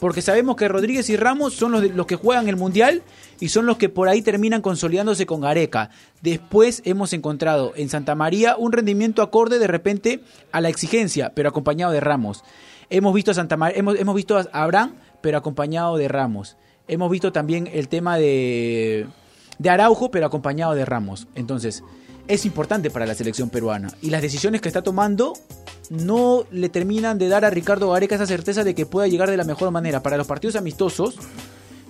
[0.00, 3.02] Porque sabemos que Rodríguez y Ramos son los, que juegan el Mundial
[3.40, 5.90] y son los que por ahí terminan consolidándose con Gareca.
[6.20, 10.20] Después hemos encontrado en Santa María un rendimiento acorde de repente
[10.52, 12.44] a la exigencia, pero acompañado de Ramos.
[12.90, 16.56] Hemos visto a Santa hemos, hemos visto a Abraham, pero acompañado de Ramos.
[16.88, 19.06] Hemos visto también el tema de,
[19.58, 21.26] de Araujo, pero acompañado de Ramos.
[21.34, 21.82] Entonces,
[22.28, 23.92] es importante para la selección peruana.
[24.02, 25.34] Y las decisiones que está tomando
[25.90, 29.36] no le terminan de dar a Ricardo Gareca esa certeza de que pueda llegar de
[29.36, 31.16] la mejor manera para los partidos amistosos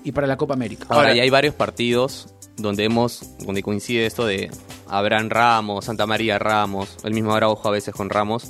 [0.05, 0.85] y para la Copa América.
[0.89, 4.51] Ahora, Ahora- ya hay varios partidos donde hemos, donde coincide esto de
[4.89, 8.45] Abraham Ramos, Santa María Ramos, el mismo Araujo a veces con Ramos,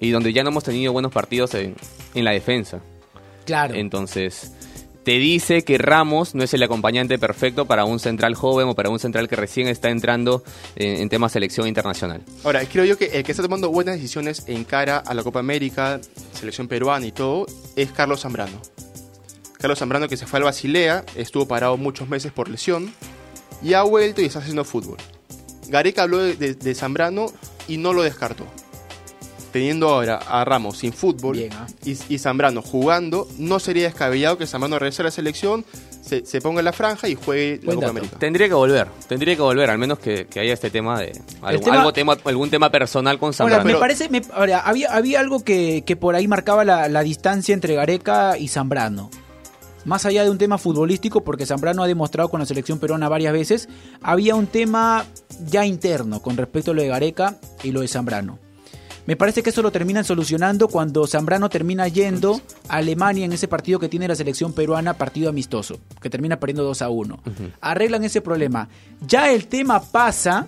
[0.00, 1.74] y donde ya no hemos tenido buenos partidos en,
[2.14, 2.80] en la defensa.
[3.44, 3.74] Claro.
[3.74, 4.52] Entonces,
[5.04, 8.90] te dice que Ramos no es el acompañante perfecto para un central joven o para
[8.90, 10.42] un central que recién está entrando
[10.76, 12.22] en, en temas selección internacional.
[12.42, 15.40] Ahora, creo yo que el que está tomando buenas decisiones en cara a la Copa
[15.40, 16.00] América,
[16.32, 18.60] selección peruana y todo, es Carlos Zambrano.
[19.58, 22.92] Carlos Zambrano que se fue al Basilea, estuvo parado muchos meses por lesión
[23.62, 24.98] y ha vuelto y está haciendo fútbol.
[25.68, 27.26] Gareca habló de, Zambrano
[27.66, 28.46] y no lo descartó.
[29.54, 31.66] Teniendo ahora a Ramos sin fútbol Bien, ¿ah?
[31.84, 35.64] y, y Zambrano jugando, no sería descabellado que Zambrano regrese a la selección,
[36.02, 37.90] se, se ponga en la franja y juegue la Buen Copa dato.
[37.98, 38.18] América.
[38.18, 41.62] Tendría que volver, tendría que volver, al menos que, que haya este tema de algo,
[41.62, 43.64] tema- algo tema, algún tema personal con Ahora, Zambrano.
[43.64, 47.54] me parece, me- ahora, había, había algo que, que por ahí marcaba la, la distancia
[47.54, 49.08] entre Gareca y Zambrano.
[49.84, 53.32] Más allá de un tema futbolístico, porque Zambrano ha demostrado con la selección peruana varias
[53.32, 53.68] veces,
[54.02, 55.04] había un tema
[55.46, 58.40] ya interno con respecto a lo de Gareca y lo de Zambrano.
[59.06, 63.48] Me parece que eso lo terminan solucionando cuando Zambrano termina yendo a Alemania en ese
[63.48, 67.20] partido que tiene la selección peruana, partido amistoso, que termina perdiendo 2 a 1.
[67.60, 68.68] Arreglan ese problema.
[69.06, 70.46] Ya el tema pasa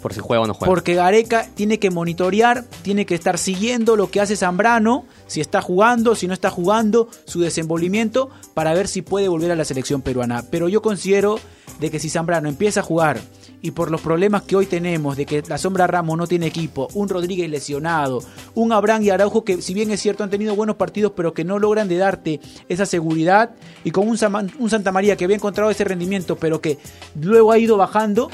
[0.00, 0.68] Por si juega o no juega.
[0.68, 5.62] Porque Gareca tiene que monitorear, tiene que estar siguiendo lo que hace Zambrano, si está
[5.62, 10.02] jugando, si no está jugando, su desenvolvimiento, para ver si puede volver a la selección
[10.02, 10.42] peruana.
[10.50, 11.38] Pero yo considero
[11.78, 13.20] de que si Zambrano empieza a jugar
[13.62, 16.88] y por los problemas que hoy tenemos, de que la sombra Ramos no tiene equipo,
[16.94, 18.22] un Rodríguez lesionado,
[18.54, 21.44] un Abraham y Araujo que si bien es cierto han tenido buenos partidos, pero que
[21.44, 23.50] no logran darte esa seguridad,
[23.84, 24.18] y con un,
[24.58, 26.78] un Santa María que había encontrado ese rendimiento, pero que
[27.20, 28.30] luego ha ido bajando,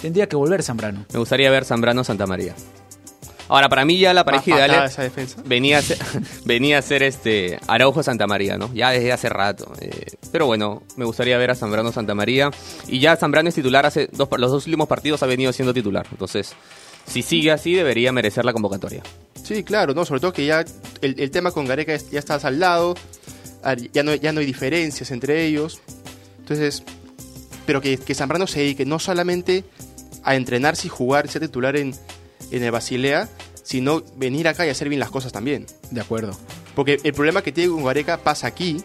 [0.00, 1.04] tendría que volver Zambrano.
[1.12, 2.54] Me gustaría ver Zambrano Santa María.
[3.48, 5.40] Ahora, para mí ya la pareja Más ideal esa defensa.
[5.44, 5.98] venía a ser,
[6.44, 8.72] venía a ser este Araujo Santa María, ¿no?
[8.74, 9.72] Ya desde hace rato.
[9.80, 12.50] eh, pero bueno, me gustaría ver a Zambrano Santa María.
[12.86, 16.06] Y ya Zambrano es titular hace dos, los dos últimos partidos ha venido siendo titular.
[16.10, 16.52] Entonces,
[17.06, 19.02] si sigue así, debería merecer la convocatoria.
[19.42, 20.64] Sí, claro, no, sobre todo que ya
[21.00, 22.94] el, el tema con Gareca ya está al lado,
[23.62, 25.80] a- ya no, ya no hay diferencias entre ellos.
[26.40, 26.82] Entonces,
[27.64, 29.64] pero que, que Zambrano se dedique no solamente
[30.22, 31.94] a entrenarse y jugar ser titular en,
[32.50, 33.28] en el Basilea,
[33.62, 35.66] sino venir acá y hacer bien las cosas también.
[35.90, 36.36] De acuerdo.
[36.74, 38.82] Porque el problema que tiene con Gareca pasa aquí,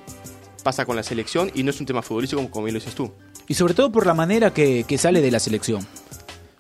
[0.64, 2.96] pasa con la selección y no es un tema futbolístico como, como bien lo dices
[2.96, 3.12] tú.
[3.48, 5.86] Y sobre todo por la manera que, que sale de la selección.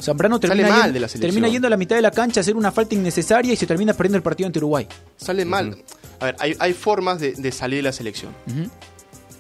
[0.02, 1.32] Zambrano termina, mal yendo, de la selección.
[1.32, 3.66] termina yendo a la mitad de la cancha a hacer una falta innecesaria y se
[3.66, 4.88] termina perdiendo el partido ante Uruguay.
[5.16, 5.78] Sale mal.
[6.20, 8.34] A ver, hay, hay formas de, de salir de la selección.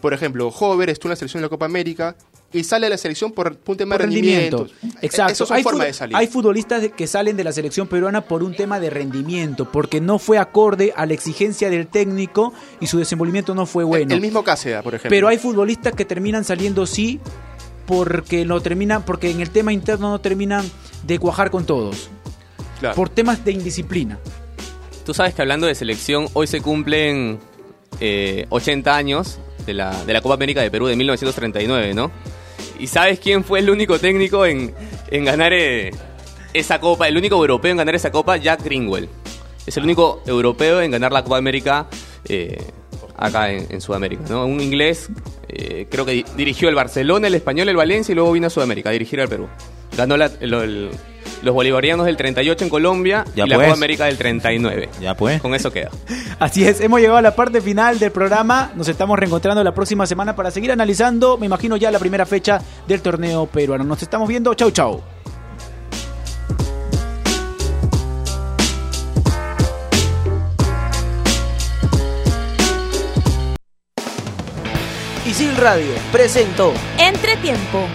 [0.01, 2.15] Por ejemplo, Hover estuvo en la selección de la Copa América
[2.53, 4.57] y sale de la selección por un tema Por de rendimiento.
[4.65, 4.99] rendimiento.
[5.01, 5.33] Exacto.
[5.33, 6.15] Esas son hay, formas fut- de salir.
[6.15, 10.19] hay futbolistas que salen de la selección peruana por un tema de rendimiento, porque no
[10.19, 14.13] fue acorde a la exigencia del técnico y su desenvolvimiento no fue bueno.
[14.13, 15.09] El mismo Cáceres, por ejemplo.
[15.09, 17.19] Pero hay futbolistas que terminan saliendo sí
[17.85, 20.69] porque no terminan, porque en el tema interno no terminan
[21.05, 22.09] de cuajar con todos.
[22.79, 22.95] Claro.
[22.95, 24.19] Por temas de indisciplina.
[25.05, 27.39] Tú sabes que hablando de selección, hoy se cumplen
[27.99, 32.11] eh, 80 años de la, de la Copa América de Perú de 1939, ¿no?
[32.83, 34.73] ¿Y sabes quién fue el único técnico en,
[35.09, 35.91] en ganar eh,
[36.53, 37.07] esa copa?
[37.07, 39.07] El único europeo en ganar esa copa, Jack Greenwell.
[39.65, 41.87] Es el único europeo en ganar la Copa América
[42.27, 42.61] eh,
[43.15, 44.45] acá en, Sudamérica, ¿no?
[44.45, 45.07] Un inglés,
[45.47, 48.49] eh, creo que di- dirigió el Barcelona, el Español, el Valencia y luego vino a
[48.49, 49.47] Sudamérica a dirigir al Perú.
[49.95, 50.89] Ganó la- el-
[51.43, 53.67] los bolivarianos del 38 en Colombia Ya y la pues.
[53.67, 54.89] Copa América del 39.
[55.01, 55.41] Ya pues.
[55.41, 55.91] Con eso queda.
[56.39, 58.71] Así es, hemos llegado a la parte final del programa.
[58.75, 62.61] Nos estamos reencontrando la próxima semana para seguir analizando, me imagino ya la primera fecha
[62.87, 63.83] del torneo peruano.
[63.83, 64.53] Nos estamos viendo.
[64.53, 65.01] Chau, chau.
[75.25, 77.87] Isil Radio presentó Entretiempo.